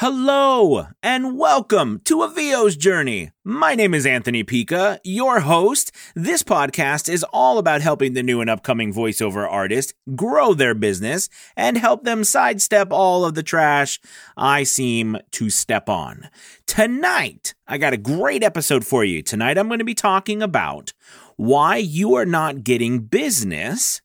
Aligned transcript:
Hello 0.00 0.86
and 1.02 1.36
welcome 1.36 2.00
to 2.04 2.22
a 2.22 2.28
VO's 2.28 2.76
journey. 2.76 3.32
My 3.42 3.74
name 3.74 3.94
is 3.94 4.06
Anthony 4.06 4.44
Pica, 4.44 5.00
your 5.02 5.40
host. 5.40 5.90
This 6.14 6.44
podcast 6.44 7.12
is 7.12 7.24
all 7.32 7.58
about 7.58 7.80
helping 7.80 8.12
the 8.12 8.22
new 8.22 8.40
and 8.40 8.48
upcoming 8.48 8.94
voiceover 8.94 9.50
artist 9.50 9.94
grow 10.14 10.54
their 10.54 10.76
business 10.76 11.28
and 11.56 11.76
help 11.76 12.04
them 12.04 12.22
sidestep 12.22 12.92
all 12.92 13.24
of 13.24 13.34
the 13.34 13.42
trash 13.42 13.98
I 14.36 14.62
seem 14.62 15.18
to 15.32 15.50
step 15.50 15.88
on. 15.88 16.28
Tonight, 16.68 17.56
I 17.66 17.76
got 17.76 17.92
a 17.92 17.96
great 17.96 18.44
episode 18.44 18.86
for 18.86 19.02
you. 19.02 19.20
Tonight, 19.20 19.58
I'm 19.58 19.66
going 19.66 19.80
to 19.80 19.84
be 19.84 19.94
talking 19.94 20.44
about 20.44 20.92
why 21.34 21.78
you 21.78 22.14
are 22.14 22.24
not 22.24 22.62
getting 22.62 23.00
business 23.00 24.00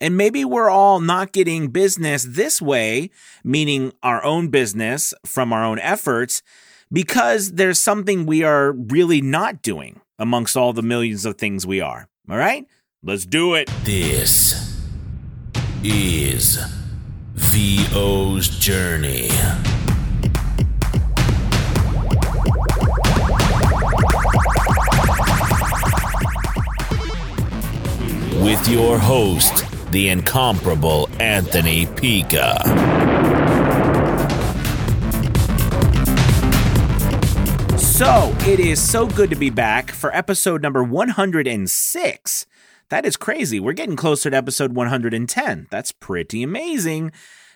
and 0.00 0.16
maybe 0.16 0.44
we're 0.44 0.70
all 0.70 1.00
not 1.00 1.32
getting 1.32 1.68
business 1.68 2.24
this 2.24 2.60
way, 2.60 3.10
meaning 3.42 3.92
our 4.02 4.22
own 4.24 4.48
business 4.48 5.14
from 5.24 5.52
our 5.52 5.64
own 5.64 5.78
efforts, 5.78 6.42
because 6.92 7.52
there's 7.52 7.78
something 7.78 8.26
we 8.26 8.42
are 8.42 8.72
really 8.72 9.20
not 9.20 9.62
doing 9.62 10.00
amongst 10.18 10.56
all 10.56 10.72
the 10.72 10.82
millions 10.82 11.24
of 11.24 11.36
things 11.38 11.66
we 11.66 11.80
are. 11.80 12.08
All 12.28 12.36
right? 12.36 12.66
Let's 13.02 13.24
do 13.26 13.54
it. 13.54 13.70
This 13.84 14.76
is 15.82 16.58
VO's 17.34 18.48
Journey. 18.48 19.30
With 28.42 28.68
your 28.68 28.98
host, 28.98 29.64
the 29.96 30.10
incomparable 30.10 31.08
Anthony 31.18 31.86
Pica. 31.86 32.58
So, 37.78 38.36
it 38.40 38.60
is 38.60 38.78
so 38.78 39.06
good 39.06 39.30
to 39.30 39.36
be 39.36 39.48
back 39.48 39.90
for 39.90 40.14
episode 40.14 40.60
number 40.60 40.84
106. 40.84 42.46
That 42.90 43.06
is 43.06 43.16
crazy. 43.16 43.58
We're 43.58 43.72
getting 43.72 43.96
closer 43.96 44.28
to 44.28 44.36
episode 44.36 44.74
110. 44.74 45.66
That's 45.70 45.92
pretty 45.92 46.42
amazing. 46.42 47.12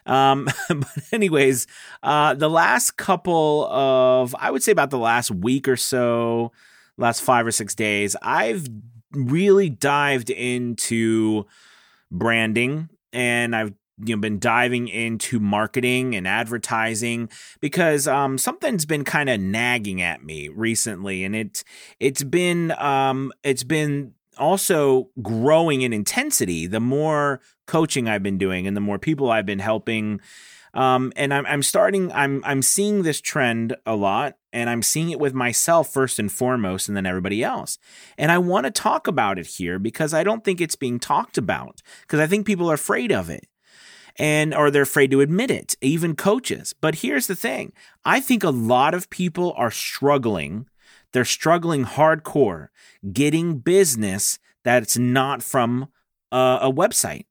Um, 0.06 0.48
but 0.70 0.88
anyways, 1.12 1.66
uh, 2.02 2.32
the 2.32 2.48
last 2.48 2.96
couple 2.96 3.66
of, 3.66 4.34
I 4.38 4.50
would 4.50 4.62
say 4.62 4.72
about 4.72 4.88
the 4.88 4.96
last 4.96 5.30
week 5.30 5.68
or 5.68 5.76
so, 5.76 6.52
last 6.96 7.20
five 7.20 7.46
or 7.46 7.52
six 7.52 7.74
days, 7.74 8.16
I've 8.22 8.66
really 9.12 9.68
dived 9.68 10.30
into 10.30 11.44
branding 12.10 12.88
and 13.12 13.54
I've 13.54 13.72
you 14.04 14.16
know 14.16 14.20
been 14.20 14.38
diving 14.38 14.88
into 14.88 15.40
marketing 15.40 16.14
and 16.14 16.26
advertising 16.26 17.28
because 17.60 18.08
um, 18.08 18.38
something's 18.38 18.86
been 18.86 19.04
kind 19.04 19.28
of 19.28 19.40
nagging 19.40 20.00
at 20.00 20.24
me 20.24 20.48
recently 20.48 21.24
and 21.24 21.36
it's 21.36 21.64
it's 21.98 22.22
been 22.22 22.72
um, 22.72 23.32
it's 23.42 23.64
been 23.64 24.14
also 24.38 25.10
growing 25.20 25.82
in 25.82 25.92
intensity 25.92 26.66
the 26.66 26.80
more 26.80 27.40
coaching 27.66 28.08
I've 28.08 28.22
been 28.22 28.38
doing 28.38 28.66
and 28.66 28.76
the 28.76 28.80
more 28.80 28.98
people 28.98 29.30
I've 29.30 29.46
been 29.46 29.58
helping 29.58 30.20
um, 30.74 31.12
and 31.16 31.34
I'm, 31.34 31.46
I'm 31.46 31.62
starting, 31.62 32.12
I'm, 32.12 32.42
I'm 32.44 32.62
seeing 32.62 33.02
this 33.02 33.20
trend 33.20 33.76
a 33.84 33.96
lot 33.96 34.36
and 34.52 34.70
I'm 34.70 34.82
seeing 34.82 35.10
it 35.10 35.20
with 35.20 35.34
myself 35.34 35.92
first 35.92 36.18
and 36.18 36.30
foremost 36.30 36.88
and 36.88 36.96
then 36.96 37.06
everybody 37.06 37.42
else. 37.42 37.78
And 38.16 38.30
I 38.30 38.38
want 38.38 38.66
to 38.66 38.70
talk 38.70 39.06
about 39.06 39.38
it 39.38 39.46
here 39.46 39.78
because 39.78 40.14
I 40.14 40.24
don't 40.24 40.44
think 40.44 40.60
it's 40.60 40.76
being 40.76 40.98
talked 40.98 41.38
about 41.38 41.82
because 42.02 42.20
I 42.20 42.26
think 42.26 42.46
people 42.46 42.70
are 42.70 42.74
afraid 42.74 43.12
of 43.12 43.30
it 43.30 43.46
and 44.16 44.54
or 44.54 44.70
they're 44.70 44.82
afraid 44.82 45.10
to 45.12 45.20
admit 45.20 45.50
it, 45.50 45.76
even 45.80 46.16
coaches. 46.16 46.74
But 46.80 46.96
here's 46.96 47.26
the 47.26 47.36
thing. 47.36 47.72
I 48.04 48.20
think 48.20 48.44
a 48.44 48.50
lot 48.50 48.94
of 48.94 49.10
people 49.10 49.52
are 49.56 49.70
struggling. 49.70 50.66
They're 51.12 51.24
struggling 51.24 51.84
hardcore 51.84 52.68
getting 53.12 53.58
business 53.58 54.38
that's 54.62 54.98
not 54.98 55.42
from 55.42 55.88
a, 56.30 56.58
a 56.62 56.72
website 56.72 57.24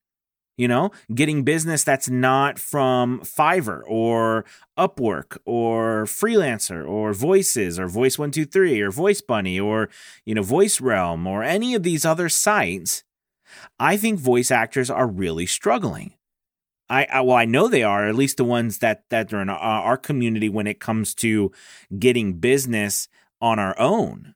you 0.59 0.67
know, 0.67 0.91
getting 1.15 1.43
business 1.43 1.85
that's 1.85 2.09
not 2.09 2.59
from 2.59 3.21
Fiverr 3.21 3.81
or 3.87 4.43
Upwork 4.77 5.37
or 5.45 6.03
Freelancer 6.03 6.85
or 6.85 7.13
Voices 7.13 7.79
or 7.79 7.87
Voice123 7.87 8.81
or 8.81 8.91
Voice 8.91 9.21
Bunny 9.21 9.57
or, 9.57 9.89
you 10.25 10.35
know, 10.35 10.43
Voice 10.43 10.81
Realm 10.81 11.25
or 11.25 11.43
any 11.43 11.75
of 11.75 11.83
these 11.83 12.03
other 12.03 12.27
sites, 12.27 13.05
I 13.79 13.95
think 13.95 14.19
voice 14.19 14.51
actors 14.51 14.89
are 14.89 15.07
really 15.07 15.45
struggling. 15.45 16.11
I, 16.89 17.05
I, 17.05 17.21
well, 17.21 17.37
I 17.37 17.45
know 17.45 17.69
they 17.69 17.83
are 17.83 18.05
at 18.05 18.15
least 18.15 18.35
the 18.35 18.43
ones 18.43 18.79
that 18.79 19.03
that 19.11 19.31
are 19.31 19.41
in 19.41 19.49
our, 19.49 19.57
our 19.57 19.97
community 19.97 20.49
when 20.49 20.67
it 20.67 20.81
comes 20.81 21.15
to 21.15 21.53
getting 21.97 22.33
business 22.33 23.07
on 23.39 23.59
our 23.59 23.79
own. 23.79 24.35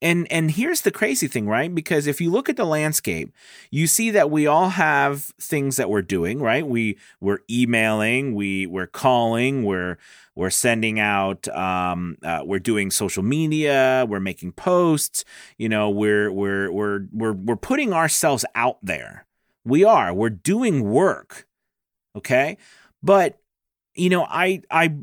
And 0.00 0.30
and 0.30 0.50
here's 0.50 0.82
the 0.82 0.90
crazy 0.90 1.26
thing, 1.26 1.46
right? 1.46 1.74
Because 1.74 2.06
if 2.06 2.20
you 2.20 2.30
look 2.30 2.48
at 2.48 2.56
the 2.56 2.64
landscape, 2.64 3.32
you 3.70 3.86
see 3.86 4.10
that 4.10 4.30
we 4.30 4.46
all 4.46 4.70
have 4.70 5.32
things 5.40 5.76
that 5.76 5.90
we're 5.90 6.02
doing, 6.02 6.40
right? 6.40 6.66
We 6.66 6.98
we're 7.20 7.40
emailing, 7.50 8.34
we 8.34 8.66
we're 8.66 8.86
calling, 8.86 9.64
we're 9.64 9.98
we're 10.34 10.50
sending 10.50 10.98
out, 10.98 11.46
um, 11.48 12.16
uh, 12.22 12.42
we're 12.44 12.58
doing 12.58 12.90
social 12.90 13.22
media, 13.22 14.04
we're 14.08 14.20
making 14.20 14.52
posts. 14.52 15.24
You 15.58 15.68
know, 15.68 15.90
we're 15.90 16.30
we're 16.30 16.70
we're 16.72 17.06
we're 17.12 17.32
we're 17.32 17.56
putting 17.56 17.92
ourselves 17.92 18.44
out 18.54 18.78
there. 18.82 19.26
We 19.64 19.84
are. 19.84 20.12
We're 20.12 20.30
doing 20.30 20.84
work. 20.90 21.46
Okay, 22.16 22.58
but 23.02 23.40
you 23.94 24.10
know, 24.10 24.24
I 24.28 24.62
I 24.70 24.94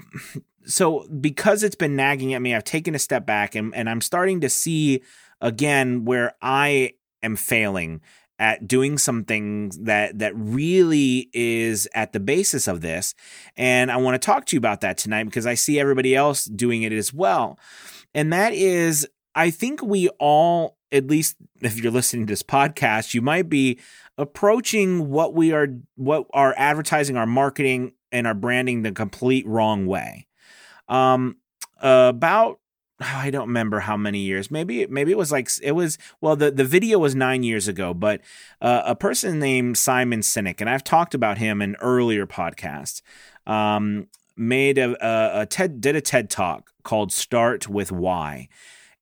so 0.65 1.07
because 1.07 1.63
it's 1.63 1.75
been 1.75 1.95
nagging 1.95 2.33
at 2.33 2.41
me, 2.41 2.55
I've 2.55 2.63
taken 2.63 2.95
a 2.95 2.99
step 2.99 3.25
back 3.25 3.55
and, 3.55 3.73
and 3.75 3.89
I'm 3.89 4.01
starting 4.01 4.41
to 4.41 4.49
see 4.49 5.01
again 5.39 6.05
where 6.05 6.33
I 6.41 6.93
am 7.23 7.35
failing 7.35 8.01
at 8.39 8.67
doing 8.67 8.97
something 8.97 9.71
that 9.81 10.17
that 10.17 10.33
really 10.35 11.29
is 11.31 11.87
at 11.93 12.11
the 12.11 12.19
basis 12.19 12.67
of 12.67 12.81
this 12.81 13.13
and 13.55 13.91
I 13.91 13.97
want 13.97 14.19
to 14.19 14.25
talk 14.25 14.45
to 14.47 14.55
you 14.55 14.57
about 14.57 14.81
that 14.81 14.97
tonight 14.97 15.25
because 15.25 15.45
I 15.45 15.53
see 15.53 15.79
everybody 15.79 16.15
else 16.15 16.45
doing 16.45 16.81
it 16.81 16.91
as 16.91 17.13
well. 17.13 17.59
And 18.15 18.33
that 18.33 18.53
is 18.53 19.07
I 19.35 19.51
think 19.51 19.83
we 19.83 20.09
all 20.19 20.77
at 20.91 21.07
least 21.07 21.37
if 21.61 21.77
you're 21.77 21.91
listening 21.91 22.25
to 22.25 22.31
this 22.31 22.43
podcast, 22.43 23.13
you 23.13 23.21
might 23.21 23.47
be 23.47 23.79
approaching 24.17 25.09
what 25.09 25.33
we 25.33 25.53
are 25.53 25.67
what 25.95 26.25
our 26.33 26.53
advertising, 26.57 27.17
our 27.17 27.27
marketing 27.27 27.93
and 28.11 28.27
our 28.27 28.33
branding 28.33 28.81
the 28.81 28.91
complete 28.91 29.45
wrong 29.47 29.85
way. 29.85 30.27
Um, 30.91 31.37
about 31.81 32.59
I 32.99 33.31
don't 33.31 33.47
remember 33.47 33.79
how 33.79 33.97
many 33.97 34.19
years. 34.19 34.51
Maybe 34.51 34.85
maybe 34.85 35.11
it 35.11 35.17
was 35.17 35.31
like 35.31 35.49
it 35.63 35.71
was 35.71 35.97
well 36.19 36.35
the 36.35 36.51
the 36.51 36.63
video 36.63 36.99
was 36.99 37.15
9 37.15 37.41
years 37.43 37.67
ago, 37.67 37.93
but 37.93 38.21
uh, 38.61 38.83
a 38.85 38.95
person 38.95 39.39
named 39.39 39.77
Simon 39.77 40.19
Sinek 40.19 40.61
and 40.61 40.69
I've 40.69 40.83
talked 40.83 41.15
about 41.15 41.37
him 41.39 41.61
in 41.61 41.75
earlier 41.77 42.27
podcasts. 42.27 43.01
Um, 43.47 44.07
made 44.37 44.77
a, 44.77 44.95
a, 45.05 45.41
a 45.41 45.45
TED 45.45 45.81
did 45.81 45.95
a 45.95 46.01
TED 46.01 46.29
talk 46.29 46.71
called 46.83 47.11
Start 47.11 47.67
with 47.67 47.91
Why. 47.91 48.49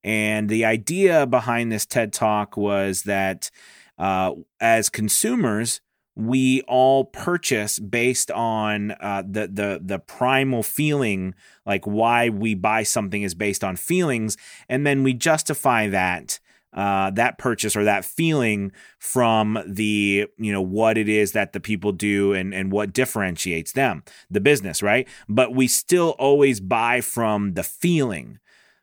And 0.03 0.47
the 0.49 0.63
idea 0.65 1.27
behind 1.27 1.71
this 1.71 1.85
TED 1.85 2.13
talk 2.13 2.55
was 2.55 3.03
that 3.03 3.51
uh, 3.97 4.33
as 4.61 4.89
consumers, 4.89 5.81
we 6.19 6.61
all 6.63 7.05
purchase 7.05 7.79
based 7.79 8.29
on 8.29 8.91
uh, 8.99 9.23
the 9.25 9.47
the 9.47 9.79
the 9.81 9.99
primal 9.99 10.63
feeling, 10.63 11.33
like 11.65 11.85
why 11.87 12.27
we 12.27 12.55
buy 12.55 12.83
something 12.83 13.23
is 13.23 13.33
based 13.33 13.63
on 13.63 13.77
feelings, 13.77 14.35
and 14.67 14.85
then 14.85 15.03
we 15.03 15.13
justify 15.13 15.87
that 15.87 16.39
uh, 16.73 17.09
that 17.11 17.37
purchase 17.37 17.73
or 17.73 17.85
that 17.85 18.03
feeling 18.03 18.73
from 18.97 19.57
the 19.65 20.27
you 20.37 20.51
know 20.51 20.61
what 20.61 20.97
it 20.97 21.07
is 21.07 21.31
that 21.31 21.53
the 21.53 21.59
people 21.61 21.93
do 21.93 22.33
and 22.33 22.53
and 22.53 22.69
what 22.69 22.91
differentiates 22.91 23.71
them, 23.71 24.03
the 24.29 24.41
business, 24.41 24.83
right? 24.83 25.07
But 25.29 25.55
we 25.55 25.69
still 25.69 26.15
always 26.19 26.59
buy 26.59 26.99
from 26.99 27.53
the 27.53 27.63
feeling 27.63 28.39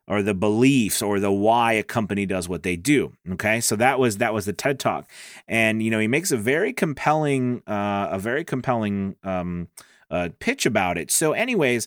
or 0.08 0.22
the 0.22 0.34
beliefs 0.34 1.02
or 1.02 1.18
the 1.18 1.32
why 1.32 1.72
a 1.72 1.82
company 1.82 2.26
does 2.26 2.48
what 2.48 2.62
they 2.62 2.76
do. 2.76 3.12
Okay, 3.32 3.60
so 3.60 3.76
that 3.76 3.98
was 3.98 4.18
that 4.18 4.34
was 4.34 4.46
the 4.46 4.52
TED 4.52 4.78
Talk, 4.78 5.08
and 5.48 5.82
you 5.82 5.90
know 5.90 5.98
he 5.98 6.08
makes 6.08 6.32
a 6.32 6.36
very 6.36 6.72
compelling 6.72 7.62
uh, 7.66 8.08
a 8.10 8.18
very 8.18 8.44
compelling 8.44 9.16
um, 9.22 9.68
uh, 10.10 10.28
pitch 10.38 10.66
about 10.66 10.98
it. 10.98 11.10
So, 11.10 11.32
anyways. 11.32 11.86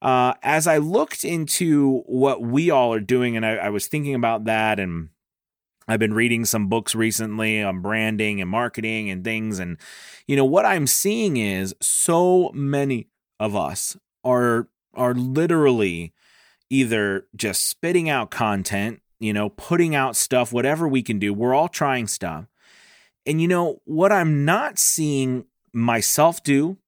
Uh, 0.00 0.32
as 0.44 0.68
I 0.68 0.76
looked 0.78 1.24
into 1.24 2.04
what 2.06 2.40
we 2.40 2.70
all 2.70 2.94
are 2.94 3.00
doing, 3.00 3.36
and 3.36 3.44
I, 3.44 3.56
I 3.56 3.68
was 3.68 3.88
thinking 3.88 4.14
about 4.14 4.44
that, 4.44 4.78
and 4.78 5.08
I've 5.88 5.98
been 5.98 6.12
reading 6.14 6.44
some 6.44 6.68
books 6.68 6.94
recently 6.94 7.62
on 7.62 7.80
branding 7.80 8.40
and 8.42 8.50
marketing 8.50 9.10
and 9.10 9.24
things. 9.24 9.58
And, 9.58 9.78
you 10.26 10.36
know, 10.36 10.44
what 10.44 10.66
I'm 10.66 10.86
seeing 10.86 11.38
is 11.38 11.74
so 11.80 12.50
many 12.54 13.08
of 13.40 13.56
us 13.56 13.96
are 14.22 14.68
are 14.94 15.14
literally 15.14 16.12
either 16.70 17.26
just 17.34 17.66
spitting 17.66 18.08
out 18.08 18.30
content, 18.30 19.00
you 19.18 19.32
know, 19.32 19.48
putting 19.48 19.94
out 19.94 20.16
stuff, 20.16 20.52
whatever 20.52 20.86
we 20.86 21.02
can 21.02 21.18
do. 21.18 21.32
We're 21.32 21.54
all 21.54 21.68
trying 21.68 22.06
stuff. 22.06 22.46
And 23.26 23.40
you 23.40 23.48
know, 23.48 23.80
what 23.84 24.12
I'm 24.12 24.44
not 24.44 24.78
seeing 24.78 25.44
myself 25.72 26.42
do 26.42 26.78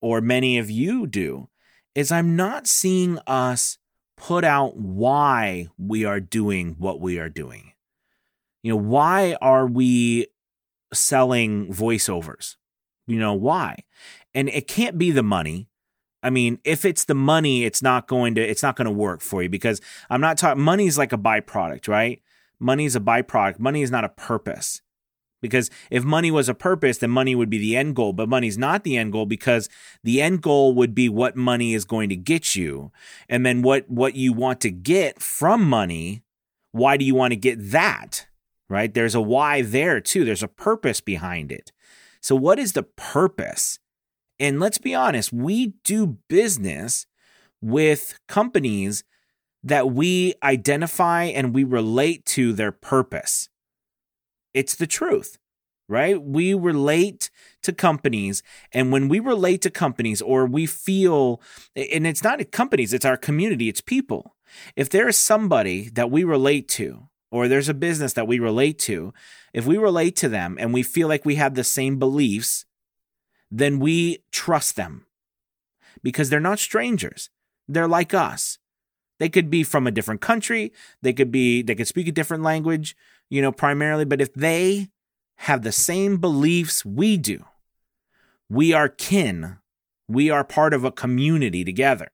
or 0.00 0.20
many 0.20 0.58
of 0.58 0.70
you 0.70 1.06
do 1.06 1.48
is 1.94 2.12
I'm 2.12 2.36
not 2.36 2.66
seeing 2.66 3.18
us 3.26 3.78
put 4.16 4.44
out 4.44 4.76
why 4.76 5.68
we 5.78 6.04
are 6.04 6.20
doing 6.20 6.76
what 6.78 7.00
we 7.00 7.18
are 7.18 7.28
doing. 7.28 7.72
You 8.62 8.72
know, 8.72 8.76
why 8.76 9.36
are 9.40 9.66
we 9.66 10.28
selling 10.92 11.72
voiceovers? 11.72 12.56
You 13.06 13.18
know, 13.18 13.34
why? 13.34 13.84
And 14.34 14.48
it 14.48 14.68
can't 14.68 14.96
be 14.96 15.10
the 15.10 15.22
money. 15.22 15.68
I 16.22 16.30
mean, 16.30 16.58
if 16.64 16.84
it's 16.84 17.04
the 17.04 17.14
money, 17.14 17.64
it's 17.64 17.82
not 17.82 18.06
going 18.06 18.34
to 18.36 18.42
it's 18.42 18.62
not 18.62 18.76
going 18.76 18.86
to 18.86 18.92
work 18.92 19.20
for 19.20 19.42
you 19.42 19.48
because 19.48 19.80
I'm 20.08 20.20
not 20.20 20.38
talking 20.38 20.62
money 20.62 20.86
is 20.86 20.98
like 20.98 21.12
a 21.12 21.18
byproduct, 21.18 21.88
right? 21.88 22.22
Money 22.60 22.84
is 22.84 22.94
a 22.94 23.00
byproduct. 23.00 23.58
Money 23.58 23.82
is 23.82 23.90
not 23.90 24.04
a 24.04 24.08
purpose. 24.08 24.82
Because 25.40 25.68
if 25.90 26.04
money 26.04 26.30
was 26.30 26.48
a 26.48 26.54
purpose, 26.54 26.98
then 26.98 27.10
money 27.10 27.34
would 27.34 27.50
be 27.50 27.58
the 27.58 27.76
end 27.76 27.96
goal. 27.96 28.12
But 28.12 28.28
money's 28.28 28.56
not 28.56 28.84
the 28.84 28.96
end 28.96 29.10
goal 29.10 29.26
because 29.26 29.68
the 30.04 30.22
end 30.22 30.40
goal 30.40 30.72
would 30.74 30.94
be 30.94 31.08
what 31.08 31.34
money 31.34 31.74
is 31.74 31.84
going 31.84 32.08
to 32.10 32.16
get 32.16 32.54
you. 32.54 32.92
And 33.28 33.44
then 33.44 33.60
what, 33.60 33.90
what 33.90 34.14
you 34.14 34.32
want 34.32 34.60
to 34.60 34.70
get 34.70 35.20
from 35.20 35.68
money, 35.68 36.22
why 36.70 36.96
do 36.96 37.04
you 37.04 37.16
want 37.16 37.32
to 37.32 37.36
get 37.36 37.72
that? 37.72 38.26
Right? 38.68 38.94
There's 38.94 39.16
a 39.16 39.20
why 39.20 39.62
there 39.62 40.00
too. 40.00 40.24
There's 40.24 40.44
a 40.44 40.48
purpose 40.48 41.00
behind 41.00 41.50
it. 41.50 41.72
So, 42.20 42.36
what 42.36 42.60
is 42.60 42.72
the 42.72 42.84
purpose? 42.84 43.80
And 44.42 44.58
let's 44.58 44.78
be 44.78 44.92
honest, 44.92 45.32
we 45.32 45.74
do 45.84 46.18
business 46.28 47.06
with 47.60 48.18
companies 48.26 49.04
that 49.62 49.92
we 49.92 50.34
identify 50.42 51.26
and 51.26 51.54
we 51.54 51.62
relate 51.62 52.26
to 52.26 52.52
their 52.52 52.72
purpose. 52.72 53.48
It's 54.52 54.74
the 54.74 54.88
truth, 54.88 55.38
right? 55.88 56.20
We 56.20 56.54
relate 56.54 57.30
to 57.62 57.72
companies. 57.72 58.42
And 58.72 58.90
when 58.90 59.08
we 59.08 59.20
relate 59.20 59.62
to 59.62 59.70
companies 59.70 60.20
or 60.20 60.44
we 60.44 60.66
feel, 60.66 61.40
and 61.76 62.04
it's 62.04 62.24
not 62.24 62.50
companies, 62.50 62.92
it's 62.92 63.04
our 63.04 63.16
community, 63.16 63.68
it's 63.68 63.80
people. 63.80 64.34
If 64.74 64.90
there 64.90 65.06
is 65.06 65.16
somebody 65.16 65.88
that 65.90 66.10
we 66.10 66.24
relate 66.24 66.66
to, 66.70 67.08
or 67.30 67.46
there's 67.46 67.68
a 67.68 67.74
business 67.74 68.14
that 68.14 68.26
we 68.26 68.40
relate 68.40 68.80
to, 68.80 69.14
if 69.54 69.66
we 69.66 69.78
relate 69.78 70.16
to 70.16 70.28
them 70.28 70.56
and 70.58 70.74
we 70.74 70.82
feel 70.82 71.06
like 71.06 71.24
we 71.24 71.36
have 71.36 71.54
the 71.54 71.62
same 71.62 72.00
beliefs, 72.00 72.66
then 73.54 73.78
we 73.78 74.24
trust 74.32 74.76
them 74.76 75.04
because 76.02 76.30
they're 76.30 76.40
not 76.40 76.58
strangers. 76.58 77.28
They're 77.68 77.86
like 77.86 78.14
us. 78.14 78.58
They 79.20 79.28
could 79.28 79.50
be 79.50 79.62
from 79.62 79.86
a 79.86 79.92
different 79.92 80.22
country. 80.22 80.72
They 81.02 81.12
could 81.12 81.30
be, 81.30 81.60
they 81.62 81.74
could 81.74 81.86
speak 81.86 82.08
a 82.08 82.12
different 82.12 82.42
language, 82.42 82.96
you 83.28 83.42
know, 83.42 83.52
primarily. 83.52 84.06
But 84.06 84.22
if 84.22 84.32
they 84.32 84.88
have 85.36 85.62
the 85.62 85.70
same 85.70 86.16
beliefs 86.16 86.84
we 86.84 87.18
do, 87.18 87.44
we 88.48 88.72
are 88.72 88.88
kin. 88.88 89.58
We 90.08 90.30
are 90.30 90.44
part 90.44 90.72
of 90.72 90.84
a 90.84 90.90
community 90.90 91.62
together. 91.62 92.10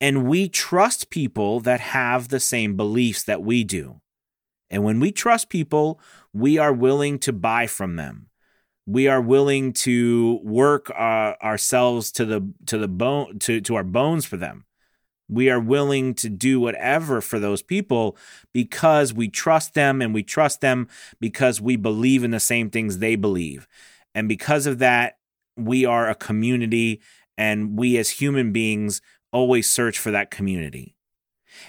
And 0.00 0.26
we 0.26 0.48
trust 0.48 1.10
people 1.10 1.60
that 1.60 1.80
have 1.80 2.28
the 2.28 2.40
same 2.40 2.74
beliefs 2.74 3.22
that 3.24 3.42
we 3.42 3.64
do. 3.64 4.00
And 4.70 4.82
when 4.82 4.98
we 4.98 5.12
trust 5.12 5.50
people, 5.50 6.00
we 6.32 6.56
are 6.56 6.72
willing 6.72 7.18
to 7.20 7.34
buy 7.34 7.66
from 7.66 7.96
them. 7.96 8.29
We 8.86 9.08
are 9.08 9.20
willing 9.20 9.72
to 9.74 10.40
work 10.42 10.90
uh, 10.90 11.34
ourselves 11.42 12.10
to 12.12 12.24
the 12.24 12.52
to 12.66 12.78
the 12.78 12.88
bone 12.88 13.38
to, 13.40 13.60
to 13.60 13.74
our 13.76 13.84
bones 13.84 14.24
for 14.24 14.36
them. 14.36 14.64
We 15.28 15.48
are 15.48 15.60
willing 15.60 16.14
to 16.14 16.28
do 16.28 16.58
whatever 16.58 17.20
for 17.20 17.38
those 17.38 17.62
people 17.62 18.16
because 18.52 19.14
we 19.14 19.28
trust 19.28 19.74
them 19.74 20.02
and 20.02 20.12
we 20.12 20.24
trust 20.24 20.60
them 20.60 20.88
because 21.20 21.60
we 21.60 21.76
believe 21.76 22.24
in 22.24 22.32
the 22.32 22.40
same 22.40 22.68
things 22.68 22.98
they 22.98 23.14
believe. 23.14 23.68
And 24.12 24.28
because 24.28 24.66
of 24.66 24.80
that, 24.80 25.18
we 25.56 25.84
are 25.84 26.08
a 26.08 26.16
community 26.16 27.00
and 27.38 27.78
we 27.78 27.96
as 27.96 28.10
human 28.10 28.52
beings 28.52 29.00
always 29.32 29.68
search 29.68 29.98
for 29.98 30.10
that 30.10 30.30
community. 30.32 30.96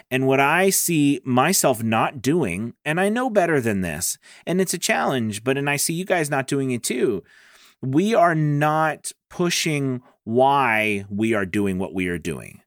And 0.10 0.28
what 0.28 0.40
I 0.40 0.70
see 0.70 1.22
myself 1.24 1.84
not 1.84 2.22
doing, 2.22 2.74
and 2.86 3.00
I 3.00 3.10
know 3.10 3.30
better 3.30 3.62
than 3.62 3.82
this, 3.82 4.18
and 4.46 4.62
it's 4.62 4.74
a 4.74 4.80
challenge, 4.80 5.44
but 5.44 5.58
and 5.58 5.70
I 5.70 5.78
see 5.78 5.94
you 5.94 6.06
guys 6.06 6.30
not 6.30 6.48
doing 6.48 6.72
it 6.72 6.84
too. 6.84 7.24
We 7.82 8.14
are 8.14 8.36
not 8.36 9.12
pushing 9.30 10.02
why 10.24 11.06
we 11.10 11.34
are 11.34 11.46
doing 11.46 11.80
what 11.80 11.94
we 11.94 12.08
are 12.08 12.20
doing. 12.20 12.62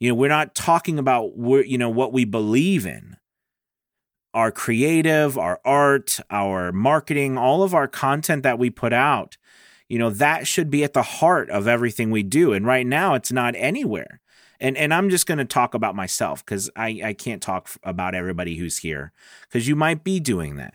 You 0.00 0.10
know, 0.10 0.14
we're 0.14 0.28
not 0.28 0.54
talking 0.54 0.98
about 0.98 1.32
you 1.36 1.78
know 1.78 1.90
what 1.90 2.12
we 2.12 2.24
believe 2.24 2.86
in. 2.86 3.16
Our 4.34 4.52
creative, 4.52 5.36
our 5.38 5.60
art, 5.64 6.20
our 6.30 6.70
marketing, 6.70 7.38
all 7.38 7.62
of 7.62 7.74
our 7.74 7.88
content 7.88 8.42
that 8.42 8.58
we 8.58 8.70
put 8.70 8.92
out, 8.92 9.36
you 9.88 9.98
know, 9.98 10.10
that 10.10 10.46
should 10.46 10.70
be 10.70 10.84
at 10.84 10.92
the 10.92 11.02
heart 11.02 11.48
of 11.50 11.66
everything 11.66 12.10
we 12.10 12.22
do. 12.22 12.52
And 12.52 12.66
right 12.66 12.86
now 12.86 13.14
it's 13.14 13.32
not 13.32 13.54
anywhere. 13.56 14.20
And 14.60 14.76
and 14.76 14.92
I'm 14.92 15.10
just 15.10 15.26
going 15.26 15.38
to 15.38 15.44
talk 15.44 15.74
about 15.74 15.94
myself 15.94 16.44
cuz 16.44 16.70
I 16.76 17.00
I 17.04 17.12
can't 17.12 17.42
talk 17.42 17.70
about 17.82 18.14
everybody 18.14 18.56
who's 18.56 18.78
here 18.78 19.12
cuz 19.50 19.68
you 19.68 19.76
might 19.76 20.04
be 20.04 20.20
doing 20.20 20.56
that. 20.56 20.74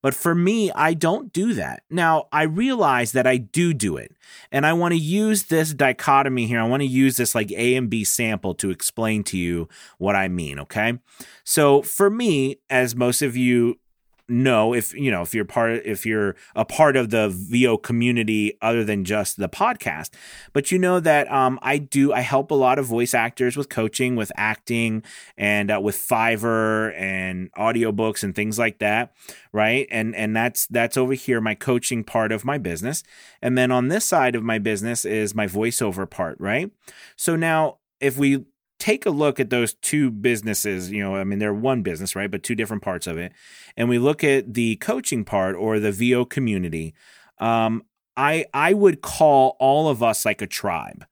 But 0.00 0.14
for 0.14 0.34
me, 0.34 0.70
I 0.72 0.94
don't 0.94 1.32
do 1.32 1.54
that. 1.54 1.82
Now, 1.90 2.28
I 2.30 2.44
realize 2.44 3.12
that 3.12 3.26
I 3.26 3.36
do 3.36 3.74
do 3.74 3.96
it. 3.96 4.14
And 4.52 4.64
I 4.64 4.72
want 4.72 4.92
to 4.92 4.98
use 4.98 5.44
this 5.44 5.74
dichotomy 5.74 6.46
here. 6.46 6.60
I 6.60 6.68
want 6.68 6.82
to 6.82 6.86
use 6.86 7.16
this 7.16 7.34
like 7.34 7.50
A 7.50 7.74
and 7.74 7.90
B 7.90 8.04
sample 8.04 8.54
to 8.56 8.70
explain 8.70 9.24
to 9.24 9.36
you 9.36 9.68
what 9.98 10.14
I 10.14 10.28
mean, 10.28 10.60
okay? 10.60 10.98
So, 11.42 11.82
for 11.82 12.10
me, 12.10 12.58
as 12.70 12.94
most 12.94 13.22
of 13.22 13.36
you 13.36 13.80
know 14.28 14.74
if 14.74 14.94
you 14.94 15.10
know 15.10 15.22
if 15.22 15.34
you're 15.34 15.44
part 15.44 15.72
of, 15.72 15.80
if 15.84 16.04
you're 16.04 16.36
a 16.54 16.64
part 16.64 16.96
of 16.96 17.10
the 17.10 17.28
VO 17.28 17.76
community 17.76 18.58
other 18.60 18.84
than 18.84 19.04
just 19.04 19.36
the 19.36 19.48
podcast. 19.48 20.10
But 20.52 20.70
you 20.70 20.78
know 20.78 21.00
that 21.00 21.30
um, 21.32 21.58
I 21.62 21.78
do 21.78 22.12
I 22.12 22.20
help 22.20 22.50
a 22.50 22.54
lot 22.54 22.78
of 22.78 22.86
voice 22.86 23.14
actors 23.14 23.56
with 23.56 23.68
coaching, 23.68 24.16
with 24.16 24.32
acting, 24.36 25.02
and 25.36 25.70
uh, 25.70 25.80
with 25.82 25.96
Fiverr 25.96 26.94
and 26.98 27.52
audiobooks 27.52 28.22
and 28.22 28.34
things 28.34 28.58
like 28.58 28.78
that, 28.78 29.12
right? 29.52 29.86
And 29.90 30.14
and 30.14 30.36
that's 30.36 30.66
that's 30.66 30.96
over 30.96 31.14
here 31.14 31.40
my 31.40 31.54
coaching 31.54 32.04
part 32.04 32.32
of 32.32 32.44
my 32.44 32.58
business, 32.58 33.02
and 33.42 33.56
then 33.56 33.70
on 33.70 33.88
this 33.88 34.04
side 34.04 34.34
of 34.34 34.42
my 34.42 34.58
business 34.58 35.04
is 35.04 35.34
my 35.34 35.46
voiceover 35.46 36.08
part, 36.08 36.36
right? 36.38 36.70
So 37.16 37.36
now 37.36 37.78
if 38.00 38.16
we 38.16 38.44
take 38.78 39.06
a 39.06 39.10
look 39.10 39.40
at 39.40 39.50
those 39.50 39.74
two 39.74 40.10
businesses, 40.10 40.90
you 40.90 41.02
know, 41.02 41.16
I 41.16 41.24
mean, 41.24 41.38
they're 41.38 41.54
one 41.54 41.82
business, 41.82 42.14
right? 42.14 42.30
But 42.30 42.42
two 42.42 42.54
different 42.54 42.82
parts 42.82 43.06
of 43.06 43.18
it. 43.18 43.32
And 43.76 43.88
we 43.88 43.98
look 43.98 44.22
at 44.22 44.54
the 44.54 44.76
coaching 44.76 45.24
part 45.24 45.56
or 45.56 45.78
the 45.78 45.92
VO 45.92 46.24
community. 46.24 46.94
Um, 47.38 47.82
I, 48.16 48.46
I 48.52 48.74
would 48.74 49.02
call 49.02 49.56
all 49.60 49.88
of 49.88 50.02
us 50.02 50.24
like 50.24 50.42
a 50.42 50.46
tribe, 50.46 51.04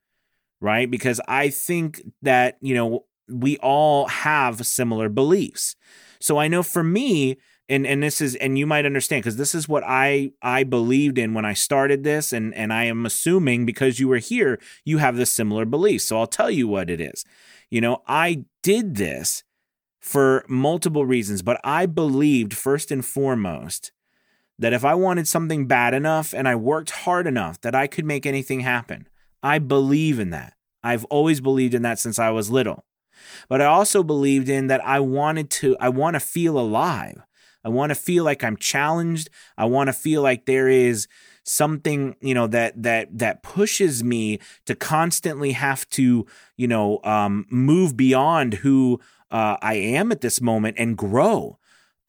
right? 0.60 0.90
Because 0.90 1.20
I 1.28 1.50
think 1.50 2.02
that, 2.22 2.58
you 2.60 2.74
know, 2.74 3.04
we 3.28 3.58
all 3.58 4.06
have 4.08 4.66
similar 4.66 5.08
beliefs. 5.08 5.76
So 6.20 6.38
I 6.38 6.48
know 6.48 6.62
for 6.62 6.82
me, 6.82 7.36
and 7.68 7.86
and 7.86 8.02
this 8.02 8.20
is 8.20 8.34
and 8.36 8.58
you 8.58 8.66
might 8.66 8.86
understand 8.86 9.22
because 9.22 9.36
this 9.36 9.54
is 9.54 9.68
what 9.68 9.82
I 9.86 10.32
I 10.42 10.64
believed 10.64 11.18
in 11.18 11.34
when 11.34 11.44
I 11.44 11.54
started 11.54 12.04
this 12.04 12.32
and 12.32 12.54
and 12.54 12.72
I 12.72 12.84
am 12.84 13.06
assuming 13.06 13.66
because 13.66 13.98
you 13.98 14.08
were 14.08 14.18
here 14.18 14.60
you 14.84 14.98
have 14.98 15.16
the 15.16 15.26
similar 15.26 15.64
beliefs 15.64 16.04
so 16.04 16.18
I'll 16.18 16.26
tell 16.26 16.50
you 16.50 16.68
what 16.68 16.90
it 16.90 17.00
is 17.00 17.24
you 17.70 17.80
know, 17.80 18.02
I 18.06 18.44
did 18.62 18.96
this 18.96 19.44
for 20.00 20.44
multiple 20.48 21.04
reasons, 21.04 21.42
but 21.42 21.60
I 21.64 21.86
believed 21.86 22.54
first 22.54 22.90
and 22.90 23.04
foremost 23.04 23.92
that 24.58 24.72
if 24.72 24.84
I 24.84 24.94
wanted 24.94 25.26
something 25.28 25.66
bad 25.66 25.92
enough 25.94 26.32
and 26.32 26.48
I 26.48 26.54
worked 26.54 26.90
hard 26.90 27.26
enough 27.26 27.60
that 27.62 27.74
I 27.74 27.86
could 27.86 28.04
make 28.04 28.24
anything 28.24 28.60
happen. 28.60 29.08
I 29.42 29.58
believe 29.58 30.18
in 30.18 30.30
that. 30.30 30.54
I've 30.82 31.04
always 31.06 31.40
believed 31.40 31.74
in 31.74 31.82
that 31.82 31.98
since 31.98 32.18
I 32.18 32.30
was 32.30 32.50
little. 32.50 32.84
But 33.48 33.60
I 33.60 33.66
also 33.66 34.02
believed 34.02 34.48
in 34.48 34.68
that 34.68 34.84
I 34.84 35.00
wanted 35.00 35.50
to 35.50 35.76
I 35.80 35.88
want 35.88 36.14
to 36.14 36.20
feel 36.20 36.58
alive. 36.58 37.25
I 37.66 37.68
want 37.68 37.90
to 37.90 37.96
feel 37.96 38.22
like 38.22 38.44
I'm 38.44 38.56
challenged. 38.56 39.28
I 39.58 39.64
want 39.64 39.88
to 39.88 39.92
feel 39.92 40.22
like 40.22 40.46
there 40.46 40.68
is 40.68 41.08
something 41.42 42.14
you 42.20 42.32
know 42.32 42.46
that 42.46 42.80
that 42.80 43.18
that 43.18 43.42
pushes 43.42 44.04
me 44.04 44.38
to 44.66 44.74
constantly 44.76 45.52
have 45.52 45.88
to 45.90 46.26
you 46.56 46.68
know 46.68 47.00
um, 47.02 47.44
move 47.50 47.96
beyond 47.96 48.54
who 48.54 49.00
uh, 49.32 49.56
I 49.60 49.74
am 49.74 50.12
at 50.12 50.20
this 50.20 50.40
moment 50.40 50.76
and 50.78 50.96
grow. 50.96 51.58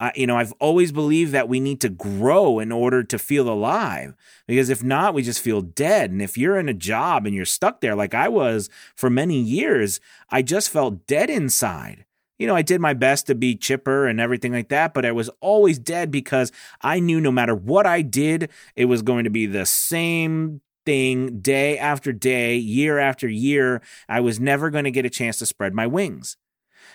Uh, 0.00 0.12
you 0.14 0.28
know, 0.28 0.36
I've 0.36 0.52
always 0.60 0.92
believed 0.92 1.32
that 1.32 1.48
we 1.48 1.58
need 1.58 1.80
to 1.80 1.88
grow 1.88 2.60
in 2.60 2.70
order 2.70 3.02
to 3.02 3.18
feel 3.18 3.48
alive 3.48 4.14
because 4.46 4.70
if 4.70 4.80
not, 4.80 5.12
we 5.12 5.22
just 5.24 5.40
feel 5.40 5.60
dead. 5.60 6.12
And 6.12 6.22
if 6.22 6.38
you're 6.38 6.56
in 6.56 6.68
a 6.68 6.72
job 6.72 7.26
and 7.26 7.34
you're 7.34 7.44
stuck 7.44 7.80
there, 7.80 7.96
like 7.96 8.14
I 8.14 8.28
was 8.28 8.70
for 8.94 9.10
many 9.10 9.40
years, 9.40 9.98
I 10.30 10.42
just 10.42 10.70
felt 10.70 11.08
dead 11.08 11.30
inside 11.30 12.04
you 12.38 12.46
know, 12.46 12.54
I 12.54 12.62
did 12.62 12.80
my 12.80 12.94
best 12.94 13.26
to 13.26 13.34
be 13.34 13.56
chipper 13.56 14.06
and 14.06 14.20
everything 14.20 14.52
like 14.52 14.68
that, 14.68 14.94
but 14.94 15.04
I 15.04 15.12
was 15.12 15.28
always 15.40 15.78
dead 15.78 16.10
because 16.10 16.52
I 16.80 17.00
knew 17.00 17.20
no 17.20 17.32
matter 17.32 17.54
what 17.54 17.86
I 17.86 18.02
did, 18.02 18.50
it 18.76 18.84
was 18.84 19.02
going 19.02 19.24
to 19.24 19.30
be 19.30 19.46
the 19.46 19.66
same 19.66 20.60
thing 20.86 21.40
day 21.40 21.76
after 21.76 22.12
day, 22.12 22.56
year 22.56 22.98
after 22.98 23.28
year. 23.28 23.82
I 24.08 24.20
was 24.20 24.38
never 24.38 24.70
going 24.70 24.84
to 24.84 24.90
get 24.90 25.04
a 25.04 25.10
chance 25.10 25.38
to 25.38 25.46
spread 25.46 25.74
my 25.74 25.86
wings. 25.86 26.36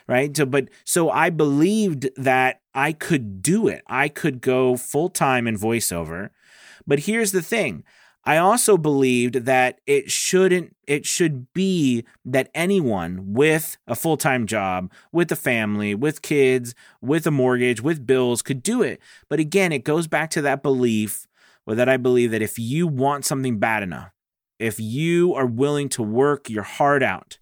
Right. 0.07 0.35
So, 0.35 0.45
but 0.45 0.69
so 0.83 1.09
I 1.09 1.29
believed 1.29 2.09
that 2.17 2.61
I 2.73 2.91
could 2.91 3.41
do 3.41 3.67
it. 3.67 3.83
I 3.87 4.09
could 4.09 4.41
go 4.41 4.75
full 4.75 5.09
time 5.09 5.47
in 5.47 5.57
voiceover. 5.57 6.31
But 6.85 6.99
here's 6.99 7.31
the 7.31 7.41
thing 7.41 7.83
I 8.25 8.37
also 8.37 8.77
believed 8.77 9.45
that 9.45 9.81
it 9.85 10.09
shouldn't 10.09 10.75
it 10.87 11.05
should 11.05 11.51
be 11.53 12.05
that 12.25 12.49
anyone 12.53 13.33
with 13.33 13.77
a 13.87 13.95
full-time 13.95 14.47
job, 14.47 14.91
with 15.11 15.31
a 15.31 15.35
family, 15.35 15.95
with 15.95 16.21
kids, 16.21 16.75
with 17.01 17.25
a 17.25 17.31
mortgage, 17.31 17.81
with 17.81 18.05
bills 18.05 18.41
could 18.41 18.63
do 18.63 18.81
it. 18.81 18.99
But 19.29 19.39
again, 19.39 19.71
it 19.71 19.83
goes 19.83 20.07
back 20.07 20.29
to 20.31 20.41
that 20.41 20.63
belief 20.63 21.27
or 21.65 21.75
that 21.75 21.89
I 21.89 21.97
believe 21.97 22.31
that 22.31 22.41
if 22.41 22.59
you 22.59 22.87
want 22.87 23.25
something 23.25 23.59
bad 23.59 23.83
enough, 23.83 24.11
if 24.59 24.79
you 24.79 25.33
are 25.33 25.45
willing 25.45 25.89
to 25.89 26.03
work 26.03 26.49
your 26.49 26.63
heart 26.63 27.03
out, 27.03 27.39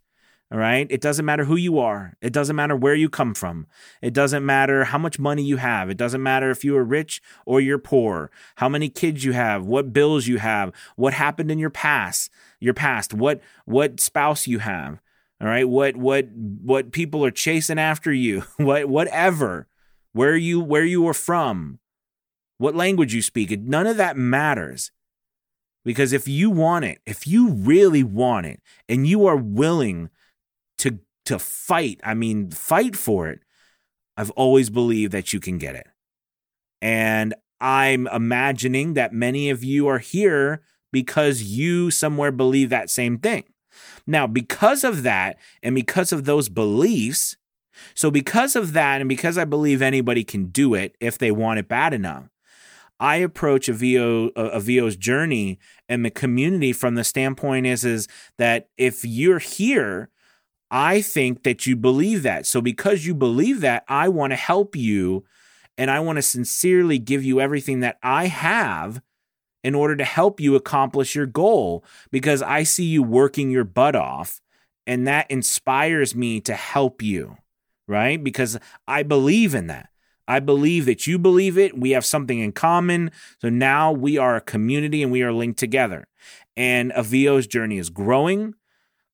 all 0.51 0.57
right. 0.57 0.85
It 0.89 0.99
doesn't 0.99 1.25
matter 1.25 1.45
who 1.45 1.55
you 1.55 1.79
are. 1.79 2.17
It 2.21 2.33
doesn't 2.33 2.57
matter 2.57 2.75
where 2.75 2.93
you 2.93 3.09
come 3.09 3.33
from. 3.33 3.67
It 4.01 4.13
doesn't 4.13 4.45
matter 4.45 4.83
how 4.83 4.97
much 4.97 5.17
money 5.17 5.43
you 5.43 5.55
have. 5.57 5.89
It 5.89 5.95
doesn't 5.95 6.21
matter 6.21 6.51
if 6.51 6.65
you 6.65 6.75
are 6.75 6.83
rich 6.83 7.21
or 7.45 7.61
you're 7.61 7.77
poor, 7.77 8.29
how 8.57 8.67
many 8.67 8.89
kids 8.89 9.23
you 9.23 9.31
have, 9.31 9.65
what 9.65 9.93
bills 9.93 10.27
you 10.27 10.39
have, 10.39 10.73
what 10.97 11.13
happened 11.13 11.51
in 11.51 11.59
your 11.59 11.69
past, 11.69 12.29
your 12.59 12.73
past, 12.73 13.13
what 13.13 13.39
what 13.63 14.01
spouse 14.01 14.45
you 14.45 14.59
have. 14.59 14.99
All 15.39 15.47
right. 15.47 15.67
What 15.67 15.95
what 15.95 16.27
what 16.35 16.91
people 16.91 17.23
are 17.23 17.31
chasing 17.31 17.79
after 17.79 18.11
you. 18.11 18.43
What 18.57 18.89
whatever. 18.89 19.67
Where 20.11 20.35
you 20.35 20.59
where 20.59 20.83
you 20.83 21.07
are 21.07 21.13
from. 21.13 21.79
What 22.57 22.75
language 22.75 23.13
you 23.13 23.21
speak. 23.21 23.57
None 23.57 23.87
of 23.87 23.95
that 23.95 24.17
matters. 24.17 24.91
Because 25.85 26.11
if 26.11 26.27
you 26.27 26.49
want 26.49 26.83
it, 26.85 26.99
if 27.05 27.25
you 27.25 27.49
really 27.49 28.03
want 28.03 28.45
it, 28.45 28.59
and 28.87 29.07
you 29.07 29.25
are 29.25 29.37
willing 29.37 30.09
to 31.31 31.39
fight, 31.39 32.01
I 32.03 32.13
mean 32.13 32.51
fight 32.51 32.95
for 32.95 33.29
it, 33.29 33.39
I've 34.17 34.31
always 34.31 34.69
believed 34.69 35.13
that 35.13 35.31
you 35.31 35.39
can 35.39 35.57
get 35.57 35.75
it. 35.75 35.87
And 36.81 37.33
I'm 37.61 38.07
imagining 38.07 38.95
that 38.95 39.13
many 39.13 39.49
of 39.49 39.63
you 39.63 39.87
are 39.87 39.99
here 39.99 40.61
because 40.91 41.43
you 41.43 41.89
somewhere 41.89 42.31
believe 42.31 42.69
that 42.69 42.89
same 42.89 43.17
thing. 43.17 43.45
Now, 44.05 44.27
because 44.27 44.83
of 44.83 45.03
that 45.03 45.37
and 45.63 45.73
because 45.73 46.11
of 46.11 46.25
those 46.25 46.49
beliefs, 46.49 47.37
so 47.93 48.11
because 48.11 48.57
of 48.57 48.73
that 48.73 48.99
and 48.99 49.07
because 49.07 49.37
I 49.37 49.45
believe 49.45 49.81
anybody 49.81 50.25
can 50.25 50.47
do 50.47 50.73
it 50.73 50.97
if 50.99 51.17
they 51.17 51.31
want 51.31 51.59
it 51.59 51.69
bad 51.69 51.93
enough, 51.93 52.25
I 52.99 53.15
approach 53.15 53.69
a 53.69 53.73
VO 53.73 54.31
a 54.35 54.59
VO's 54.59 54.97
journey 54.97 55.59
and 55.87 56.03
the 56.03 56.11
community 56.11 56.73
from 56.73 56.95
the 56.95 57.03
standpoint 57.05 57.65
is 57.67 57.85
is 57.85 58.07
that 58.37 58.67
if 58.77 59.05
you're 59.05 59.39
here 59.39 60.09
I 60.71 61.01
think 61.01 61.43
that 61.43 61.67
you 61.67 61.75
believe 61.75 62.23
that. 62.23 62.45
So 62.45 62.61
because 62.61 63.05
you 63.05 63.13
believe 63.13 63.59
that, 63.61 63.83
I 63.89 64.07
want 64.07 64.31
to 64.31 64.37
help 64.37 64.75
you 64.75 65.25
and 65.77 65.91
I 65.91 65.99
want 65.99 66.15
to 66.15 66.21
sincerely 66.21 66.97
give 66.97 67.23
you 67.23 67.41
everything 67.41 67.81
that 67.81 67.97
I 68.01 68.27
have 68.27 69.01
in 69.63 69.75
order 69.75 69.95
to 69.97 70.05
help 70.05 70.39
you 70.39 70.55
accomplish 70.55 71.13
your 71.13 71.25
goal 71.25 71.83
because 72.09 72.41
I 72.41 72.63
see 72.63 72.85
you 72.85 73.03
working 73.03 73.51
your 73.51 73.65
butt 73.65 73.95
off 73.95 74.41
and 74.87 75.05
that 75.07 75.29
inspires 75.29 76.15
me 76.15 76.39
to 76.41 76.55
help 76.55 77.01
you, 77.01 77.37
right? 77.87 78.23
Because 78.23 78.57
I 78.87 79.03
believe 79.03 79.53
in 79.53 79.67
that. 79.67 79.89
I 80.27 80.39
believe 80.39 80.85
that 80.85 81.05
you 81.05 81.19
believe 81.19 81.57
it. 81.57 81.77
We 81.77 81.91
have 81.91 82.05
something 82.05 82.39
in 82.39 82.53
common. 82.53 83.11
So 83.41 83.49
now 83.49 83.91
we 83.91 84.17
are 84.17 84.37
a 84.37 84.41
community 84.41 85.03
and 85.03 85.11
we 85.11 85.23
are 85.23 85.33
linked 85.33 85.59
together. 85.59 86.07
And 86.55 86.93
a 86.95 87.03
VO's 87.03 87.47
journey 87.47 87.77
is 87.77 87.89
growing 87.89 88.55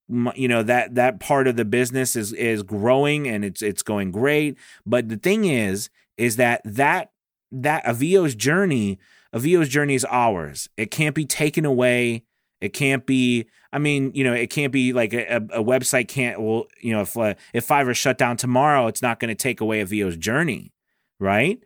you 0.09 0.47
know 0.47 0.63
that 0.63 0.95
that 0.95 1.19
part 1.19 1.47
of 1.47 1.55
the 1.55 1.65
business 1.65 2.15
is 2.15 2.33
is 2.33 2.63
growing 2.63 3.27
and 3.27 3.43
it's 3.43 3.61
it's 3.61 3.83
going 3.83 4.11
great. 4.11 4.57
But 4.85 5.09
the 5.09 5.17
thing 5.17 5.45
is 5.45 5.89
is 6.17 6.37
that 6.37 6.61
that 6.65 7.11
that 7.51 7.83
a 7.85 7.93
VO's 7.93 8.35
journey 8.35 8.99
a 9.33 9.39
VO's 9.39 9.69
journey 9.69 9.95
is 9.95 10.05
ours. 10.09 10.69
It 10.77 10.89
can't 10.89 11.13
be 11.13 11.25
taken 11.25 11.65
away. 11.65 12.23
It 12.61 12.69
can't 12.69 13.05
be 13.05 13.47
I 13.73 13.79
mean 13.79 14.11
you 14.13 14.23
know 14.23 14.33
it 14.33 14.49
can't 14.49 14.71
be 14.71 14.93
like 14.93 15.13
a, 15.13 15.37
a 15.51 15.63
website 15.63 16.07
can't 16.07 16.41
well 16.41 16.65
you 16.79 16.93
know 16.93 17.01
if 17.01 17.17
uh, 17.17 17.33
if 17.53 17.67
Fiverr 17.67 17.95
shut 17.95 18.17
down 18.17 18.37
tomorrow 18.37 18.87
it's 18.87 19.01
not 19.01 19.19
going 19.19 19.29
to 19.29 19.35
take 19.35 19.61
away 19.61 19.81
a 19.81 19.85
VO's 19.85 20.17
journey 20.17 20.73
right? 21.19 21.63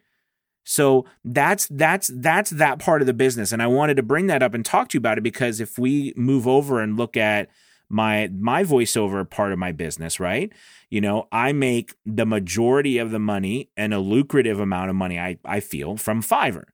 So 0.64 1.06
that's 1.26 1.68
that's 1.68 2.12
that's 2.14 2.52
that 2.52 2.80
part 2.80 3.02
of 3.02 3.08
the 3.08 3.14
business. 3.14 3.52
And 3.52 3.62
I 3.62 3.68
wanted 3.68 3.98
to 3.98 4.04
bring 4.04 4.28
that 4.28 4.44
up 4.44 4.54
and 4.54 4.64
talk 4.64 4.90
to 4.90 4.96
you 4.96 5.00
about 5.00 5.18
it 5.18 5.22
because 5.22 5.60
if 5.60 5.80
we 5.80 6.14
move 6.16 6.48
over 6.48 6.80
and 6.80 6.98
look 6.98 7.18
at 7.18 7.50
my 7.92 8.30
my 8.38 8.64
voiceover 8.64 9.30
part 9.30 9.52
of 9.52 9.60
my 9.60 9.72
business, 9.72 10.20
right? 10.20 10.52
You 10.90 11.02
know, 11.02 11.28
I 11.32 11.52
make 11.52 11.96
the 12.06 12.26
majority 12.26 12.98
of 12.98 13.12
the 13.12 13.20
money 13.20 13.70
and 13.78 13.94
a 13.94 14.00
lucrative 14.00 14.60
amount 14.60 14.90
of 14.90 14.96
money 14.96 15.20
I, 15.20 15.38
I 15.46 15.60
feel 15.60 15.98
from 15.98 16.22
Fiverr. 16.22 16.66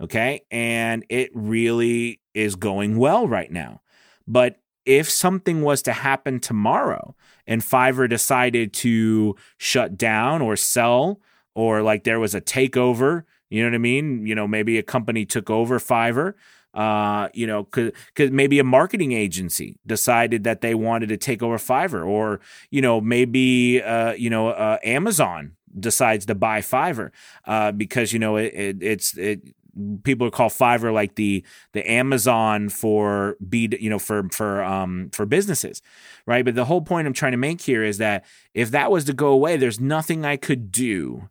Okay. 0.00 0.42
And 0.50 1.04
it 1.08 1.30
really 1.34 2.20
is 2.34 2.56
going 2.56 2.98
well 2.98 3.28
right 3.28 3.50
now. 3.50 3.82
But 4.26 4.56
if 4.84 5.08
something 5.08 5.62
was 5.62 5.82
to 5.82 5.92
happen 5.92 6.40
tomorrow 6.40 7.14
and 7.46 7.62
Fiverr 7.62 8.08
decided 8.08 8.72
to 8.74 9.36
shut 9.58 9.96
down 9.96 10.42
or 10.42 10.56
sell, 10.56 11.20
or 11.54 11.82
like 11.82 12.04
there 12.04 12.18
was 12.18 12.34
a 12.34 12.40
takeover, 12.40 13.24
you 13.52 13.62
know 13.62 13.70
what 13.70 13.74
I 13.74 13.78
mean? 13.78 14.26
You 14.26 14.34
know, 14.34 14.48
maybe 14.48 14.78
a 14.78 14.82
company 14.82 15.24
took 15.24 15.50
over 15.50 15.78
Fiverr 15.78 16.34
uh, 16.74 17.28
you 17.34 17.46
know, 17.46 17.64
because 17.64 18.30
maybe 18.30 18.58
a 18.58 18.64
marketing 18.64 19.12
agency 19.12 19.78
decided 19.86 20.44
that 20.44 20.62
they 20.62 20.74
wanted 20.74 21.08
to 21.10 21.16
take 21.16 21.42
over 21.42 21.58
Fiverr, 21.58 22.06
or 22.06 22.40
you 22.70 22.80
know, 22.80 23.00
maybe 23.00 23.82
uh, 23.82 24.12
you 24.12 24.30
know, 24.30 24.48
uh, 24.48 24.78
Amazon 24.82 25.52
decides 25.78 26.26
to 26.26 26.34
buy 26.34 26.60
Fiverr 26.60 27.10
uh, 27.46 27.72
because 27.72 28.12
you 28.12 28.18
know 28.18 28.36
it, 28.36 28.54
it, 28.54 28.82
it's 28.82 29.16
it 29.18 29.54
people 30.02 30.30
call 30.30 30.48
Fiverr 30.48 30.92
like 30.92 31.16
the 31.16 31.44
the 31.72 31.90
Amazon 31.90 32.70
for 32.70 33.36
be 33.46 33.68
you 33.78 33.90
know 33.90 33.98
for 33.98 34.28
for 34.30 34.64
um 34.64 35.10
for 35.12 35.26
businesses, 35.26 35.82
right? 36.24 36.44
But 36.44 36.54
the 36.54 36.64
whole 36.64 36.82
point 36.82 37.06
I'm 37.06 37.12
trying 37.12 37.32
to 37.32 37.38
make 37.38 37.60
here 37.60 37.84
is 37.84 37.98
that 37.98 38.24
if 38.54 38.70
that 38.70 38.90
was 38.90 39.04
to 39.04 39.12
go 39.12 39.28
away, 39.28 39.58
there's 39.58 39.80
nothing 39.80 40.24
I 40.24 40.36
could 40.38 40.72
do 40.72 41.28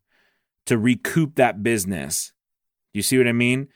to 0.65 0.77
recoup 0.77 1.36
that 1.36 1.63
business. 1.63 2.34
You 2.94 3.01
see 3.01 3.18
what 3.18 3.27
I 3.27 3.34
mean? 3.34 3.68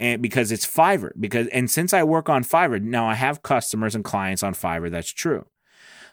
and 0.00 0.20
because 0.20 0.50
it's 0.52 0.66
Fiverr. 0.66 1.12
Because 1.18 1.46
and 1.48 1.70
since 1.70 1.92
I 1.92 2.02
work 2.02 2.28
on 2.28 2.44
Fiverr, 2.44 2.80
now 2.82 3.06
I 3.06 3.14
have 3.14 3.42
customers 3.42 3.94
and 3.94 4.04
clients 4.04 4.42
on 4.42 4.54
Fiverr. 4.54 4.90
That's 4.90 5.12
true, 5.12 5.46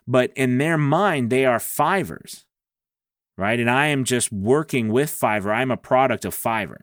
but 0.07 0.31
in 0.35 0.57
their 0.57 0.77
mind, 0.77 1.29
they 1.29 1.45
are 1.45 1.57
Fiverr's, 1.57 2.45
right? 3.37 3.59
And 3.59 3.69
I 3.69 3.87
am 3.87 4.03
just 4.03 4.31
working 4.31 4.89
with 4.89 5.09
Fiverr. 5.09 5.53
I'm 5.53 5.71
a 5.71 5.77
product 5.77 6.25
of 6.25 6.35
Fiverr. 6.35 6.81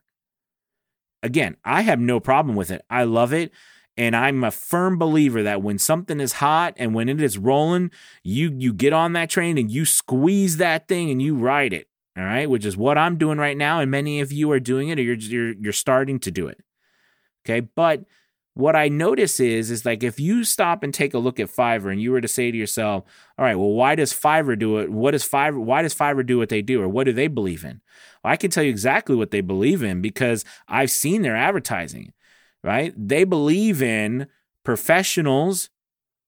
Again, 1.23 1.57
I 1.64 1.83
have 1.83 1.99
no 1.99 2.21
problem 2.21 2.57
with 2.57 2.71
it. 2.71 2.83
I 2.88 3.04
love 3.04 3.33
it. 3.33 3.52
And 3.97 4.14
I'm 4.14 4.45
a 4.45 4.52
firm 4.52 4.97
believer 4.97 5.42
that 5.42 5.61
when 5.61 5.76
something 5.76 6.21
is 6.21 6.35
hot 6.35 6.75
and 6.76 6.95
when 6.95 7.09
it 7.09 7.21
is 7.21 7.37
rolling, 7.37 7.90
you 8.23 8.54
you 8.57 8.73
get 8.73 8.92
on 8.92 9.12
that 9.14 9.28
train 9.28 9.59
and 9.59 9.71
you 9.71 9.85
squeeze 9.85 10.59
that 10.59 10.87
thing 10.87 11.11
and 11.11 11.21
you 11.21 11.35
ride 11.35 11.73
it. 11.73 11.88
All 12.18 12.25
right, 12.25 12.50
which 12.50 12.64
is 12.64 12.76
what 12.76 12.98
I'm 12.98 13.16
doing 13.16 13.38
right 13.38 13.56
now, 13.56 13.78
and 13.78 13.90
many 13.90 14.20
of 14.20 14.32
you 14.32 14.50
are 14.50 14.58
doing 14.58 14.88
it, 14.88 14.98
or 14.98 15.02
you're 15.02 15.14
you're, 15.14 15.52
you're 15.52 15.72
starting 15.72 16.18
to 16.20 16.32
do 16.32 16.48
it. 16.48 16.60
Okay. 17.44 17.60
But 17.60 18.04
what 18.58 18.75
I 18.75 18.88
notice 18.88 19.38
is, 19.38 19.70
is 19.70 19.87
like 19.87 20.02
if 20.02 20.18
you 20.18 20.42
stop 20.42 20.82
and 20.82 20.92
take 20.92 21.14
a 21.14 21.18
look 21.18 21.38
at 21.38 21.48
Fiverr 21.48 21.92
and 21.92 22.02
you 22.02 22.10
were 22.10 22.20
to 22.20 22.26
say 22.26 22.50
to 22.50 22.58
yourself, 22.58 23.04
all 23.38 23.44
right, 23.44 23.54
well, 23.54 23.70
why 23.70 23.94
does 23.94 24.12
Fiverr 24.12 24.58
do 24.58 24.78
it? 24.78 24.90
What 24.90 25.12
does 25.12 25.22
Fiverr, 25.22 25.62
why 25.62 25.82
does 25.82 25.94
Fiverr 25.94 26.26
do 26.26 26.38
what 26.38 26.48
they 26.48 26.60
do? 26.60 26.82
Or 26.82 26.88
what 26.88 27.04
do 27.04 27.12
they 27.12 27.28
believe 27.28 27.64
in? 27.64 27.80
Well, 28.25 28.32
I 28.32 28.37
can 28.37 28.50
tell 28.50 28.64
you 28.64 28.70
exactly 28.70 29.14
what 29.14 29.30
they 29.30 29.42
believe 29.42 29.84
in 29.84 30.02
because 30.02 30.44
I've 30.66 30.90
seen 30.90 31.22
their 31.22 31.37
advertising, 31.37 32.12
right? 32.64 32.92
They 32.96 33.22
believe 33.22 33.80
in 33.80 34.26
professionals, 34.64 35.70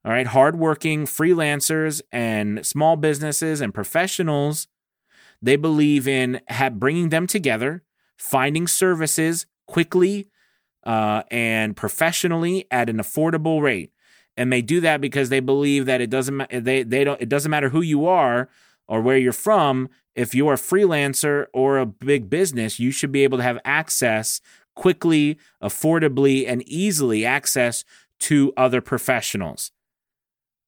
all 0.05 0.13
right, 0.13 0.29
hardworking 0.29 1.07
freelancers 1.07 2.01
and 2.13 2.65
small 2.65 2.95
businesses 2.95 3.61
and 3.61 3.75
professionals. 3.75 4.69
They 5.43 5.57
believe 5.57 6.07
in 6.07 6.41
bringing 6.73 7.09
them 7.09 7.27
together, 7.27 7.83
finding 8.17 8.67
services 8.67 9.47
quickly 9.67 10.29
uh, 10.85 11.23
and 11.31 11.77
professionally 11.77 12.67
at 12.71 12.89
an 12.89 12.99
affordable 12.99 13.63
rate. 13.63 13.93
And 14.37 14.53
they 14.53 14.63
do 14.63 14.81
that 14.81 15.01
because 15.01 15.29
they 15.29 15.41
believe 15.41 15.87
that 15.87 16.01
it 16.01 16.09
doesn't 16.09 16.49
they 16.51 16.83
they 16.83 17.05
don't 17.05 17.21
it 17.21 17.29
doesn't 17.29 17.51
matter 17.51 17.69
who 17.69 17.83
you 17.83 18.07
are 18.07 18.49
or 18.89 19.01
where 19.01 19.19
you're 19.19 19.33
from. 19.33 19.89
If 20.15 20.35
you're 20.35 20.55
a 20.55 20.57
freelancer 20.57 21.47
or 21.53 21.79
a 21.79 21.87
big 21.87 22.29
business, 22.31 22.81
you 22.81 22.91
should 22.91 23.13
be 23.13 23.25
able 23.25 23.39
to 23.39 23.45
have 23.45 23.59
access 23.65 24.41
quickly, 24.75 25.39
affordably, 25.63 26.49
and 26.49 26.63
easily 26.63 27.25
access 27.25 27.85
to 28.21 28.53
other 28.57 28.81
professionals. 28.81 29.73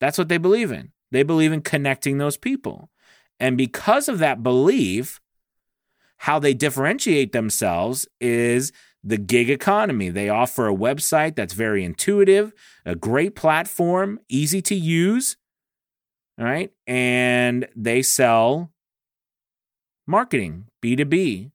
That's 0.00 0.18
what 0.18 0.28
they 0.28 0.38
believe 0.38 0.70
in. 0.70 0.92
They 1.10 1.22
believe 1.22 1.52
in 1.52 1.62
connecting 1.62 2.18
those 2.18 2.36
people. 2.36 2.90
And 3.42 3.58
because 3.58 4.08
of 4.08 4.20
that 4.20 4.44
belief, 4.44 5.20
how 6.18 6.38
they 6.38 6.54
differentiate 6.54 7.32
themselves 7.32 8.06
is 8.20 8.70
the 9.02 9.18
gig 9.18 9.50
economy. 9.50 10.10
They 10.10 10.28
offer 10.28 10.68
a 10.68 10.74
website 10.74 11.34
that's 11.34 11.52
very 11.52 11.84
intuitive, 11.84 12.52
a 12.86 12.94
great 12.94 13.34
platform, 13.34 14.20
easy 14.28 14.62
to 14.62 14.76
use. 14.76 15.36
All 16.38 16.44
right. 16.44 16.70
And 16.86 17.66
they 17.74 18.00
sell 18.02 18.70
marketing, 20.06 20.66
B2B. 20.80 21.50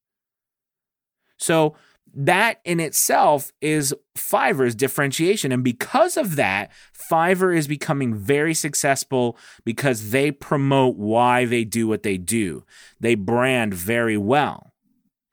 So 1.38 1.75
that 2.19 2.62
in 2.65 2.79
itself 2.79 3.51
is 3.62 3.93
Fiverr's 4.17 4.74
differentiation. 4.74 5.51
And 5.51 5.63
because 5.63 6.17
of 6.17 6.36
that, 6.36 6.71
Fiverr 7.12 7.55
is 7.55 7.67
becoming 7.67 8.15
very 8.15 8.55
successful 8.55 9.38
because 9.63 10.09
they 10.09 10.31
promote 10.31 10.97
why 10.97 11.45
they 11.45 11.63
do 11.63 11.88
what 11.88 12.01
they 12.01 12.17
do. 12.17 12.65
They 13.00 13.13
brand 13.13 13.75
very 13.75 14.17
well. 14.17 14.74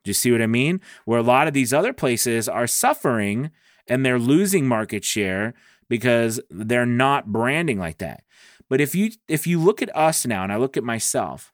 Do 0.03 0.09
you 0.09 0.13
see 0.13 0.31
what 0.31 0.43
I 0.43 0.47
mean? 0.47 0.79
Where 1.05 1.17
a 1.17 1.23
lot 1.23 1.47
of 1.47 1.55
these 1.55 1.73
other 1.73 1.91
places 1.91 2.47
are 2.47 2.67
suffering 2.67 3.49
and 3.87 4.05
they're 4.05 4.19
losing 4.19 4.67
market 4.67 5.03
share 5.03 5.55
because 5.89 6.39
they're 6.51 6.85
not 6.85 7.31
branding 7.31 7.79
like 7.79 7.97
that. 7.97 8.23
But 8.69 8.79
if 8.79 8.93
you 8.93 9.11
if 9.27 9.47
you 9.47 9.59
look 9.59 9.81
at 9.81 9.95
us 9.95 10.23
now 10.23 10.43
and 10.43 10.53
I 10.53 10.57
look 10.57 10.77
at 10.77 10.83
myself 10.83 11.51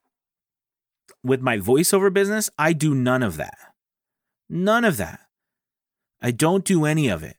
with 1.23 1.39
my 1.41 1.57
voiceover 1.57 2.11
business, 2.11 2.49
I 2.57 2.73
do 2.73 2.93
none 2.93 3.23
of 3.23 3.37
that. 3.37 3.70
None 4.53 4.83
of 4.83 4.97
that. 4.97 5.21
I 6.21 6.31
don't 6.31 6.65
do 6.65 6.83
any 6.83 7.07
of 7.07 7.23
it. 7.23 7.37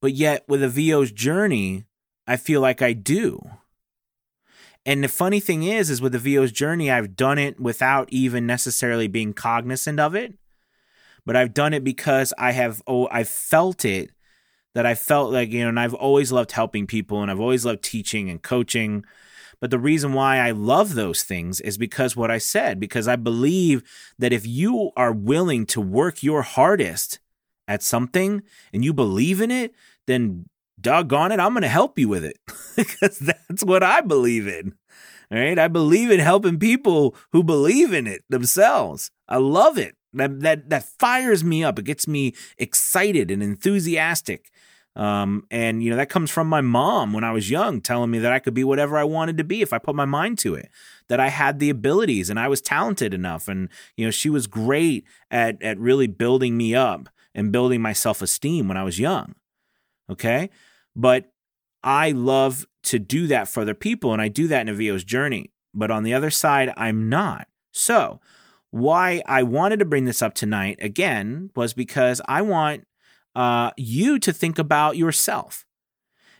But 0.00 0.14
yet 0.14 0.44
with 0.48 0.62
a 0.62 0.68
VO's 0.70 1.12
journey, 1.12 1.84
I 2.26 2.38
feel 2.38 2.62
like 2.62 2.80
I 2.80 2.94
do. 2.94 3.50
And 4.86 5.04
the 5.04 5.08
funny 5.08 5.38
thing 5.38 5.64
is, 5.64 5.90
is 5.90 6.00
with 6.00 6.12
the 6.12 6.18
VO's 6.18 6.52
journey, 6.52 6.90
I've 6.90 7.14
done 7.14 7.38
it 7.38 7.60
without 7.60 8.08
even 8.10 8.46
necessarily 8.46 9.06
being 9.06 9.34
cognizant 9.34 10.00
of 10.00 10.14
it. 10.14 10.34
But 11.26 11.36
I've 11.36 11.52
done 11.52 11.74
it 11.74 11.84
because 11.84 12.32
I 12.38 12.52
have 12.52 12.82
oh 12.86 13.08
I've 13.10 13.28
felt 13.28 13.84
it 13.84 14.12
that 14.74 14.86
I 14.86 14.94
felt 14.94 15.32
like, 15.32 15.50
you 15.50 15.62
know, 15.62 15.68
and 15.68 15.80
I've 15.80 15.94
always 15.94 16.32
loved 16.32 16.52
helping 16.52 16.86
people 16.86 17.20
and 17.20 17.30
I've 17.30 17.40
always 17.40 17.66
loved 17.66 17.82
teaching 17.82 18.30
and 18.30 18.42
coaching. 18.42 19.04
But 19.60 19.70
the 19.70 19.78
reason 19.78 20.12
why 20.12 20.38
I 20.38 20.50
love 20.50 20.94
those 20.94 21.22
things 21.22 21.60
is 21.60 21.78
because 21.78 22.16
what 22.16 22.30
I 22.30 22.38
said, 22.38 22.78
because 22.78 23.08
I 23.08 23.16
believe 23.16 23.82
that 24.18 24.32
if 24.32 24.46
you 24.46 24.90
are 24.96 25.12
willing 25.12 25.66
to 25.66 25.80
work 25.80 26.22
your 26.22 26.42
hardest 26.42 27.20
at 27.66 27.82
something 27.82 28.42
and 28.72 28.84
you 28.84 28.92
believe 28.92 29.40
in 29.40 29.50
it, 29.50 29.74
then 30.06 30.46
doggone 30.80 31.32
it, 31.32 31.40
I'm 31.40 31.52
going 31.52 31.62
to 31.62 31.68
help 31.68 31.98
you 31.98 32.08
with 32.08 32.24
it 32.24 32.38
because 32.76 33.18
that's 33.18 33.64
what 33.64 33.82
I 33.82 34.00
believe 34.02 34.46
in. 34.46 34.74
All 35.30 35.38
right. 35.38 35.58
I 35.58 35.68
believe 35.68 36.10
in 36.10 36.20
helping 36.20 36.58
people 36.58 37.16
who 37.32 37.42
believe 37.42 37.92
in 37.92 38.06
it 38.06 38.22
themselves. 38.28 39.10
I 39.28 39.38
love 39.38 39.78
it. 39.78 39.96
That, 40.12 40.40
that, 40.40 40.70
that 40.70 40.84
fires 40.98 41.44
me 41.44 41.64
up. 41.64 41.78
It 41.78 41.84
gets 41.84 42.06
me 42.06 42.34
excited 42.58 43.30
and 43.30 43.42
enthusiastic. 43.42 44.50
Um, 44.96 45.46
and 45.50 45.82
you 45.82 45.90
know 45.90 45.96
that 45.96 46.08
comes 46.08 46.30
from 46.30 46.48
my 46.48 46.62
mom 46.62 47.12
when 47.12 47.22
I 47.22 47.30
was 47.30 47.50
young, 47.50 47.82
telling 47.82 48.10
me 48.10 48.18
that 48.18 48.32
I 48.32 48.38
could 48.38 48.54
be 48.54 48.64
whatever 48.64 48.96
I 48.96 49.04
wanted 49.04 49.36
to 49.36 49.44
be 49.44 49.60
if 49.60 49.74
I 49.74 49.78
put 49.78 49.94
my 49.94 50.06
mind 50.06 50.38
to 50.38 50.54
it. 50.54 50.70
That 51.08 51.20
I 51.20 51.28
had 51.28 51.58
the 51.58 51.68
abilities 51.68 52.30
and 52.30 52.40
I 52.40 52.48
was 52.48 52.62
talented 52.62 53.12
enough, 53.12 53.46
and 53.46 53.68
you 53.96 54.06
know 54.06 54.10
she 54.10 54.30
was 54.30 54.46
great 54.46 55.04
at 55.30 55.62
at 55.62 55.78
really 55.78 56.06
building 56.06 56.56
me 56.56 56.74
up 56.74 57.10
and 57.34 57.52
building 57.52 57.82
my 57.82 57.92
self 57.92 58.22
esteem 58.22 58.68
when 58.68 58.78
I 58.78 58.84
was 58.84 58.98
young. 58.98 59.34
Okay, 60.10 60.48
but 60.94 61.30
I 61.82 62.12
love 62.12 62.66
to 62.84 62.98
do 62.98 63.26
that 63.26 63.48
for 63.48 63.60
other 63.60 63.74
people, 63.74 64.14
and 64.14 64.22
I 64.22 64.28
do 64.28 64.48
that 64.48 64.62
in 64.62 64.68
a 64.70 64.74
VO's 64.74 65.04
journey. 65.04 65.52
But 65.74 65.90
on 65.90 66.04
the 66.04 66.14
other 66.14 66.30
side, 66.30 66.72
I'm 66.74 67.10
not. 67.10 67.48
So 67.70 68.18
why 68.70 69.22
I 69.26 69.42
wanted 69.42 69.78
to 69.80 69.84
bring 69.84 70.06
this 70.06 70.22
up 70.22 70.34
tonight 70.34 70.78
again 70.80 71.50
was 71.54 71.74
because 71.74 72.22
I 72.26 72.40
want 72.40 72.85
uh, 73.36 73.70
you 73.76 74.18
to 74.18 74.32
think 74.32 74.58
about 74.58 74.96
yourself. 74.96 75.66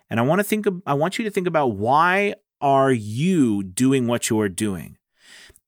And 0.09 0.19
I 0.19 0.23
want 0.23 0.41
to 0.41 0.45
think 0.45 0.67
I 0.87 0.95
want 0.95 1.19
you 1.19 1.25
to 1.25 1.31
think 1.31 1.47
about 1.47 1.73
why 1.77 2.35
are 2.61 2.91
you 2.91 3.63
doing 3.63 4.07
what 4.07 4.31
you're 4.31 4.49
doing? 4.49 4.97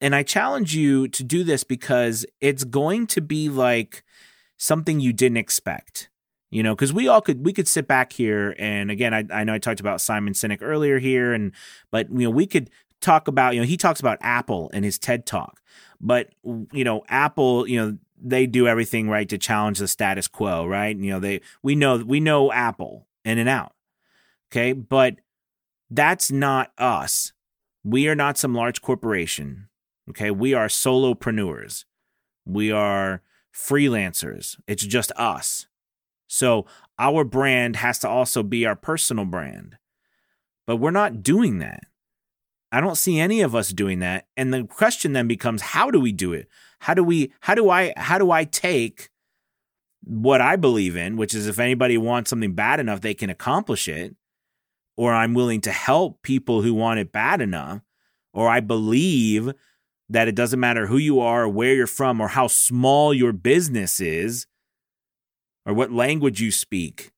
And 0.00 0.14
I 0.14 0.22
challenge 0.22 0.74
you 0.74 1.06
to 1.08 1.22
do 1.22 1.44
this 1.44 1.64
because 1.64 2.24
it's 2.40 2.64
going 2.64 3.06
to 3.08 3.20
be 3.20 3.48
like 3.48 4.04
something 4.56 5.00
you 5.00 5.12
didn't 5.12 5.36
expect. 5.36 6.08
You 6.50 6.62
know, 6.62 6.74
because 6.74 6.94
we 6.94 7.08
all 7.08 7.20
could 7.20 7.44
we 7.44 7.52
could 7.52 7.68
sit 7.68 7.86
back 7.86 8.14
here 8.14 8.54
and 8.58 8.90
again, 8.90 9.12
I, 9.12 9.24
I 9.30 9.44
know 9.44 9.52
I 9.52 9.58
talked 9.58 9.80
about 9.80 10.00
Simon 10.00 10.32
Sinek 10.32 10.60
earlier 10.62 10.98
here, 10.98 11.34
and 11.34 11.52
but 11.90 12.10
you 12.10 12.20
know, 12.20 12.30
we 12.30 12.46
could 12.46 12.70
talk 13.02 13.28
about, 13.28 13.54
you 13.54 13.60
know, 13.60 13.66
he 13.66 13.76
talks 13.76 14.00
about 14.00 14.16
Apple 14.22 14.70
in 14.70 14.82
his 14.82 14.98
TED 14.98 15.26
talk. 15.26 15.60
But 16.00 16.30
you 16.72 16.84
know, 16.84 17.04
Apple, 17.08 17.68
you 17.68 17.84
know, 17.84 17.98
they 18.20 18.46
do 18.46 18.66
everything 18.66 19.08
right 19.08 19.28
to 19.28 19.38
challenge 19.38 19.78
the 19.78 19.88
status 19.88 20.28
quo, 20.28 20.66
right? 20.66 20.96
You 20.96 21.10
know, 21.12 21.20
they 21.20 21.40
we 21.62 21.74
know 21.74 21.96
we 21.98 22.20
know 22.20 22.52
Apple 22.52 23.06
in 23.24 23.38
and 23.38 23.48
out. 23.48 23.72
Okay, 24.50 24.72
but 24.72 25.16
that's 25.90 26.30
not 26.30 26.72
us. 26.78 27.32
We 27.84 28.08
are 28.08 28.14
not 28.14 28.38
some 28.38 28.54
large 28.54 28.82
corporation. 28.82 29.68
Okay, 30.10 30.30
we 30.30 30.54
are 30.54 30.68
solopreneurs. 30.68 31.84
We 32.46 32.72
are 32.72 33.22
freelancers. 33.54 34.56
It's 34.66 34.84
just 34.84 35.12
us. 35.16 35.66
So 36.26 36.66
our 36.98 37.24
brand 37.24 37.76
has 37.76 37.98
to 38.00 38.08
also 38.08 38.42
be 38.42 38.66
our 38.66 38.76
personal 38.76 39.24
brand. 39.24 39.76
But 40.66 40.76
we're 40.76 40.90
not 40.90 41.22
doing 41.22 41.58
that. 41.58 41.84
I 42.70 42.80
don't 42.80 42.96
see 42.96 43.18
any 43.18 43.40
of 43.40 43.54
us 43.54 43.70
doing 43.70 44.00
that. 44.00 44.26
And 44.36 44.52
the 44.52 44.64
question 44.64 45.14
then 45.14 45.26
becomes 45.26 45.62
how 45.62 45.90
do 45.90 45.98
we 45.98 46.12
do 46.12 46.32
it? 46.32 46.48
How 46.80 46.94
do 46.94 47.04
we 47.04 47.32
how 47.40 47.54
do 47.54 47.70
I 47.70 47.92
how 47.96 48.18
do 48.18 48.30
I 48.30 48.44
take 48.44 49.10
what 50.04 50.40
I 50.40 50.56
believe 50.56 50.96
in, 50.96 51.16
which 51.16 51.34
is 51.34 51.46
if 51.46 51.58
anybody 51.58 51.98
wants 51.98 52.30
something 52.30 52.54
bad 52.54 52.80
enough, 52.80 53.00
they 53.00 53.14
can 53.14 53.30
accomplish 53.30 53.88
it, 53.88 54.14
or 54.96 55.12
I'm 55.12 55.34
willing 55.34 55.60
to 55.62 55.72
help 55.72 56.22
people 56.22 56.62
who 56.62 56.74
want 56.74 57.00
it 57.00 57.12
bad 57.12 57.40
enough, 57.40 57.82
or 58.32 58.48
I 58.48 58.60
believe 58.60 59.52
that 60.08 60.28
it 60.28 60.34
doesn't 60.34 60.60
matter 60.60 60.86
who 60.86 60.96
you 60.96 61.20
are 61.20 61.44
or 61.44 61.48
where 61.48 61.74
you're 61.74 61.86
from 61.86 62.20
or 62.20 62.28
how 62.28 62.46
small 62.46 63.12
your 63.12 63.32
business 63.32 64.00
is 64.00 64.46
or 65.66 65.74
what 65.74 65.92
language 65.92 66.40
you 66.40 66.50
speak. 66.50 67.12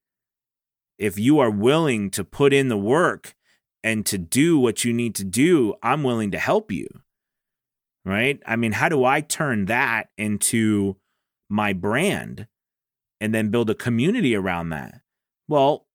If 0.98 1.18
you 1.18 1.38
are 1.38 1.50
willing 1.50 2.10
to 2.10 2.24
put 2.24 2.52
in 2.52 2.68
the 2.68 2.76
work 2.76 3.34
and 3.84 4.04
to 4.06 4.18
do 4.18 4.58
what 4.58 4.84
you 4.84 4.92
need 4.92 5.14
to 5.14 5.24
do, 5.24 5.74
I'm 5.82 6.02
willing 6.02 6.32
to 6.32 6.38
help 6.38 6.72
you 6.72 6.88
right? 8.04 8.40
I 8.46 8.56
mean, 8.56 8.72
how 8.72 8.88
do 8.88 9.04
I 9.04 9.20
turn 9.20 9.66
that 9.66 10.10
into 10.16 10.96
my 11.48 11.72
brand 11.72 12.46
and 13.20 13.34
then 13.34 13.50
build 13.50 13.70
a 13.70 13.74
community 13.74 14.34
around 14.34 14.70
that? 14.70 15.00
Well, 15.48 15.86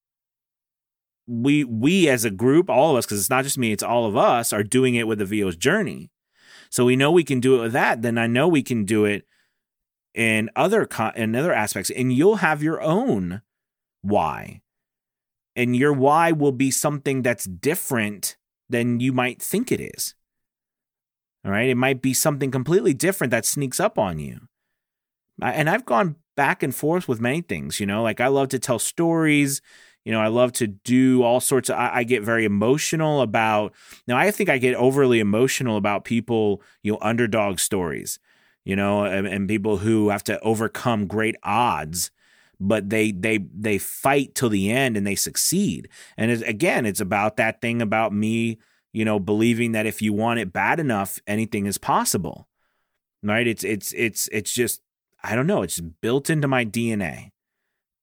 we 1.28 1.64
we 1.64 2.08
as 2.08 2.24
a 2.24 2.30
group, 2.30 2.70
all 2.70 2.92
of 2.92 2.98
us, 2.98 3.06
because 3.06 3.20
it's 3.20 3.30
not 3.30 3.44
just 3.44 3.58
me, 3.58 3.72
it's 3.72 3.84
all 3.84 4.06
of 4.06 4.16
us, 4.16 4.54
are 4.54 4.64
doing 4.64 4.96
it 4.96 5.08
with 5.08 5.20
the 5.20 5.26
VO's 5.26 5.56
journey. 5.56 6.12
So 6.70 6.86
we 6.86 6.96
know 6.96 7.12
we 7.12 7.24
can 7.24 7.40
do 7.40 7.56
it 7.56 7.62
with 7.62 7.74
that. 7.74 8.02
Then 8.02 8.18
I 8.18 8.28
know 8.28 8.48
we 8.48 8.62
can 8.62 8.86
do 8.86 9.06
it 9.06 9.26
in 10.14 10.50
other 10.56 10.88
in 11.16 11.36
other 11.36 11.54
aspects, 11.54 11.90
and 11.90 12.14
you'll 12.14 12.38
have 12.38 12.62
your 12.62 12.82
own 12.82 13.42
why, 14.02 14.62
and 15.56 15.76
your 15.76 15.94
why 15.94 16.32
will 16.32 16.52
be 16.52 16.70
something 16.70 17.22
that's 17.22 17.46
different 17.46 18.38
than 18.70 19.00
you 19.00 19.12
might 19.12 19.42
think 19.42 19.72
it 19.72 19.80
is. 19.80 20.16
All 21.46 21.52
right. 21.52 21.70
It 21.70 21.76
might 21.76 22.02
be 22.02 22.14
something 22.14 22.50
completely 22.50 22.94
different 22.94 23.32
that 23.32 23.46
sneaks 23.46 23.80
up 23.80 24.00
on 24.00 24.18
you. 24.18 24.42
And 25.42 25.70
I've 25.70 25.86
gone 25.86 26.16
back 26.36 26.64
and 26.64 26.74
forth 26.74 27.08
with 27.08 27.22
many 27.22 27.42
things, 27.42 27.80
you 27.80 27.86
know, 27.86 28.02
like 28.02 28.20
I 28.20 28.28
love 28.28 28.50
to 28.50 28.60
tell 28.60 28.80
stories. 28.80 29.62
You 30.06 30.12
know, 30.12 30.22
I 30.22 30.28
love 30.28 30.54
to 30.54 30.68
do 30.68 31.24
all 31.24 31.40
sorts 31.40 31.70
of, 31.70 31.78
I, 31.78 31.92
I 31.96 32.04
get 32.04 32.24
very 32.24 32.46
emotional 32.46 33.22
about, 33.22 33.74
now 34.08 34.18
I 34.18 34.32
think 34.32 34.50
I 34.50 34.58
get 34.58 34.76
overly 34.76 35.20
emotional 35.20 35.78
about 35.78 36.06
people, 36.06 36.62
you 36.84 36.94
know, 36.94 37.00
underdog 37.02 37.60
stories, 37.60 38.20
you 38.64 38.76
know, 38.76 39.04
and, 39.04 39.28
and 39.28 39.48
people 39.48 39.78
who 39.78 40.10
have 40.10 40.24
to 40.26 40.40
overcome 40.42 41.08
great 41.08 41.36
odds 41.44 42.12
but 42.58 42.90
they 42.90 43.12
they 43.12 43.40
they 43.54 43.78
fight 43.78 44.34
till 44.34 44.48
the 44.48 44.72
end 44.72 44.96
and 44.96 45.06
they 45.06 45.16
succeed. 45.16 45.90
And 46.16 46.32
it, 46.32 46.42
again, 46.48 46.86
it's 46.86 47.02
about 47.02 47.36
that 47.36 47.60
thing 47.60 47.82
about 47.82 48.14
me 48.14 48.60
you 48.96 49.04
know, 49.04 49.20
believing 49.20 49.74
that 49.74 49.86
if 49.86 50.02
you 50.02 50.14
want 50.14 50.40
it 50.40 50.54
bad 50.54 50.80
enough, 50.80 51.20
anything 51.28 51.66
is 51.66 51.78
possible. 51.78 52.48
Right? 53.22 53.46
It's 53.46 53.64
it's 53.64 53.92
it's 53.92 54.30
it's 54.32 54.54
just 54.54 54.82
I 55.22 55.36
don't 55.36 55.48
know, 55.48 55.64
it's 55.64 55.82
built 55.82 56.30
into 56.30 56.48
my 56.48 56.64
DNA. 56.64 57.32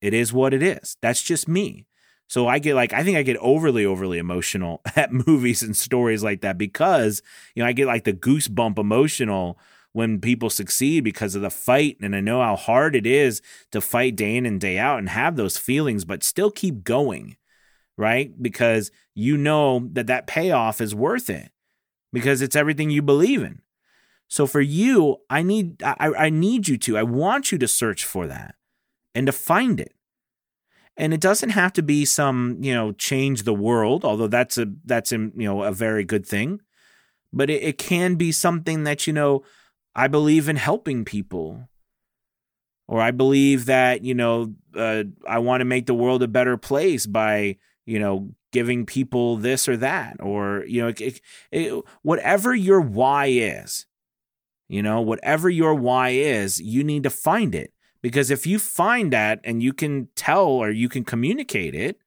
It 0.02 0.12
is 0.12 0.34
what 0.34 0.52
it 0.52 0.62
is. 0.62 0.98
That's 1.00 1.22
just 1.22 1.48
me. 1.48 1.86
So 2.28 2.46
I 2.46 2.58
get 2.58 2.74
like 2.74 2.92
I 2.92 3.04
think 3.04 3.16
I 3.16 3.22
get 3.22 3.38
overly 3.38 3.86
overly 3.86 4.18
emotional 4.18 4.82
at 4.96 5.12
movies 5.12 5.62
and 5.62 5.74
stories 5.74 6.22
like 6.22 6.42
that 6.42 6.58
because 6.58 7.22
you 7.54 7.62
know 7.62 7.68
I 7.68 7.72
get 7.72 7.86
like 7.86 8.04
the 8.04 8.12
goosebump 8.12 8.78
emotional 8.78 9.58
when 9.92 10.20
people 10.20 10.50
succeed 10.50 11.04
because 11.04 11.34
of 11.34 11.40
the 11.40 11.50
fight 11.50 11.96
and 12.02 12.14
I 12.14 12.20
know 12.20 12.42
how 12.42 12.56
hard 12.56 12.94
it 12.94 13.06
is 13.06 13.40
to 13.70 13.80
fight 13.80 14.16
day 14.16 14.36
in 14.36 14.44
and 14.44 14.60
day 14.60 14.78
out 14.78 14.98
and 14.98 15.08
have 15.08 15.36
those 15.36 15.56
feelings 15.56 16.04
but 16.04 16.22
still 16.22 16.50
keep 16.50 16.84
going 16.84 17.36
right? 17.96 18.30
Because 18.40 18.90
you 19.14 19.36
know 19.36 19.88
that 19.92 20.06
that 20.06 20.26
payoff 20.26 20.80
is 20.80 20.94
worth 20.94 21.28
it 21.30 21.50
because 22.12 22.42
it's 22.42 22.56
everything 22.56 22.90
you 22.90 23.02
believe 23.02 23.42
in. 23.42 23.60
So 24.28 24.46
for 24.46 24.60
you, 24.60 25.18
I 25.28 25.42
need 25.42 25.82
I, 25.82 25.94
I 25.98 26.30
need 26.30 26.68
you 26.68 26.78
to 26.78 26.96
I 26.96 27.02
want 27.02 27.52
you 27.52 27.58
to 27.58 27.68
search 27.68 28.04
for 28.04 28.26
that 28.26 28.54
and 29.14 29.26
to 29.26 29.32
find 29.32 29.78
it. 29.78 29.94
And 30.96 31.14
it 31.14 31.20
doesn't 31.20 31.50
have 31.50 31.72
to 31.74 31.82
be 31.82 32.04
some, 32.04 32.58
you 32.60 32.74
know, 32.74 32.92
change 32.92 33.42
the 33.42 33.54
world, 33.54 34.04
although 34.04 34.26
that's 34.26 34.58
a 34.58 34.66
that's 34.84 35.12
a, 35.12 35.16
you 35.16 35.32
know 35.36 35.62
a 35.62 35.72
very 35.72 36.04
good 36.04 36.26
thing. 36.26 36.60
But 37.32 37.50
it, 37.50 37.62
it 37.62 37.78
can 37.78 38.16
be 38.16 38.32
something 38.32 38.84
that, 38.84 39.06
you 39.06 39.12
know, 39.12 39.42
I 39.94 40.08
believe 40.08 40.48
in 40.48 40.56
helping 40.56 41.04
people 41.04 41.68
or 42.86 43.00
I 43.00 43.10
believe 43.10 43.66
that, 43.66 44.02
you 44.02 44.14
know, 44.14 44.54
uh, 44.76 45.04
I 45.26 45.38
want 45.38 45.62
to 45.62 45.64
make 45.64 45.86
the 45.86 45.94
world 45.94 46.22
a 46.22 46.28
better 46.28 46.56
place 46.56 47.06
by, 47.06 47.56
you 47.86 47.98
know, 47.98 48.30
giving 48.52 48.86
people 48.86 49.36
this 49.36 49.68
or 49.68 49.76
that, 49.78 50.16
or, 50.20 50.64
you 50.66 50.82
know, 50.82 50.88
it, 50.88 51.20
it, 51.50 51.84
whatever 52.02 52.54
your 52.54 52.80
why 52.80 53.26
is, 53.26 53.86
you 54.68 54.82
know, 54.82 55.00
whatever 55.00 55.50
your 55.50 55.74
why 55.74 56.10
is, 56.10 56.60
you 56.60 56.84
need 56.84 57.02
to 57.02 57.10
find 57.10 57.54
it. 57.54 57.72
Because 58.02 58.30
if 58.30 58.46
you 58.46 58.58
find 58.58 59.12
that 59.12 59.40
and 59.44 59.62
you 59.62 59.72
can 59.72 60.08
tell 60.16 60.46
or 60.46 60.70
you 60.70 60.88
can 60.88 61.04
communicate 61.04 61.74
it, 61.74 61.98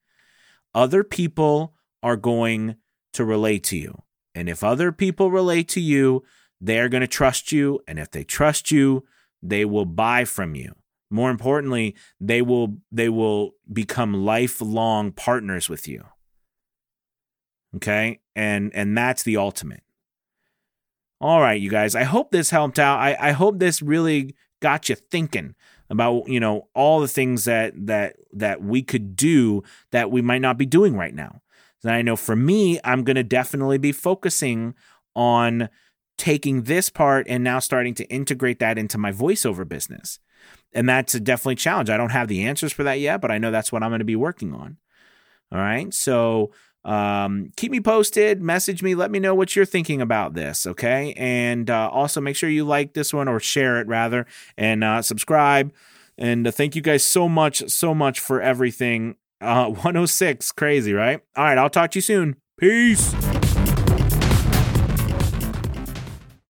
other 0.73 1.03
people 1.03 1.73
are 2.03 2.17
going 2.17 2.75
to 3.13 3.23
relate 3.23 3.63
to 3.65 3.77
you. 3.77 4.03
And 4.35 4.49
if 4.49 4.63
other 4.63 4.91
people 4.91 5.31
relate 5.31 5.69
to 5.69 5.79
you, 5.79 6.23
they're 6.59 6.89
going 6.89 7.01
to 7.01 7.07
trust 7.07 7.51
you. 7.51 7.79
And 7.87 7.97
if 7.97 8.11
they 8.11 8.23
trust 8.23 8.71
you, 8.71 9.05
they 9.41 9.63
will 9.63 9.85
buy 9.85 10.25
from 10.25 10.55
you. 10.55 10.73
More 11.09 11.29
importantly, 11.29 11.95
they 12.19 12.41
will 12.41 12.77
they 12.91 13.09
will 13.09 13.51
become 13.71 14.25
lifelong 14.25 15.11
partners 15.11 15.69
with 15.69 15.87
you. 15.87 16.03
Okay? 17.75 18.19
And 18.35 18.73
and 18.73 18.97
that's 18.97 19.23
the 19.23 19.37
ultimate. 19.37 19.83
All 21.21 21.41
right, 21.41 21.59
you 21.59 21.69
guys. 21.69 21.95
I 21.95 22.03
hope 22.03 22.31
this 22.31 22.49
helped 22.49 22.79
out. 22.79 22.99
I, 22.99 23.15
I 23.19 23.31
hope 23.31 23.59
this 23.59 23.81
really 23.81 24.35
got 24.61 24.89
you 24.89 24.95
thinking 24.95 25.55
about, 25.89 26.27
you 26.27 26.39
know, 26.39 26.67
all 26.73 26.99
the 26.99 27.07
things 27.07 27.45
that 27.45 27.73
that 27.87 28.17
that 28.33 28.61
we 28.61 28.81
could 28.81 29.15
do 29.15 29.63
that 29.91 30.11
we 30.11 30.21
might 30.21 30.41
not 30.41 30.57
be 30.57 30.65
doing 30.65 30.95
right 30.95 31.13
now. 31.13 31.41
And 31.83 31.93
I 31.93 32.01
know 32.01 32.15
for 32.15 32.35
me, 32.35 32.79
I'm 32.83 33.03
gonna 33.03 33.23
definitely 33.23 33.77
be 33.77 33.91
focusing 33.91 34.73
on 35.15 35.69
taking 36.17 36.63
this 36.63 36.89
part 36.89 37.27
and 37.29 37.43
now 37.43 37.59
starting 37.59 37.93
to 37.95 38.05
integrate 38.05 38.59
that 38.59 38.77
into 38.77 38.97
my 38.97 39.11
voiceover 39.11 39.67
business. 39.67 40.19
And 40.73 40.89
that's 40.89 41.15
a 41.15 41.19
definitely 41.19 41.55
challenge. 41.55 41.89
I 41.89 41.97
don't 41.97 42.09
have 42.09 42.27
the 42.27 42.43
answers 42.43 42.73
for 42.73 42.83
that 42.83 42.99
yet, 42.99 43.21
but 43.21 43.31
I 43.31 43.37
know 43.37 43.51
that's 43.51 43.71
what 43.71 43.81
I'm 43.81 43.89
going 43.89 43.99
to 43.99 44.05
be 44.05 44.15
working 44.15 44.53
on. 44.53 44.77
All 45.51 45.59
right. 45.59 45.93
So 45.93 46.51
um, 46.83 47.51
keep 47.55 47.71
me 47.71 47.79
posted, 47.79 48.41
message 48.41 48.83
me, 48.83 48.93
let 48.93 49.09
me 49.09 49.19
know 49.19 49.33
what 49.33 49.55
you're 49.55 49.65
thinking 49.65 50.01
about 50.01 50.33
this. 50.33 50.67
Okay. 50.67 51.13
And 51.17 51.69
uh, 51.69 51.89
also 51.91 52.21
make 52.21 52.35
sure 52.35 52.49
you 52.49 52.65
like 52.65 52.93
this 52.93 53.13
one 53.13 53.27
or 53.27 53.39
share 53.39 53.79
it 53.79 53.87
rather 53.87 54.25
and 54.57 54.83
uh, 54.83 55.01
subscribe. 55.01 55.73
And 56.17 56.47
uh, 56.47 56.51
thank 56.51 56.75
you 56.75 56.81
guys 56.81 57.03
so 57.03 57.27
much, 57.27 57.69
so 57.69 57.95
much 57.95 58.19
for 58.19 58.41
everything. 58.41 59.15
Uh, 59.41 59.65
106, 59.69 60.51
crazy, 60.51 60.93
right? 60.93 61.21
All 61.35 61.43
right. 61.43 61.57
I'll 61.57 61.69
talk 61.69 61.91
to 61.91 61.97
you 61.97 62.03
soon. 62.03 62.35
Peace. 62.57 63.13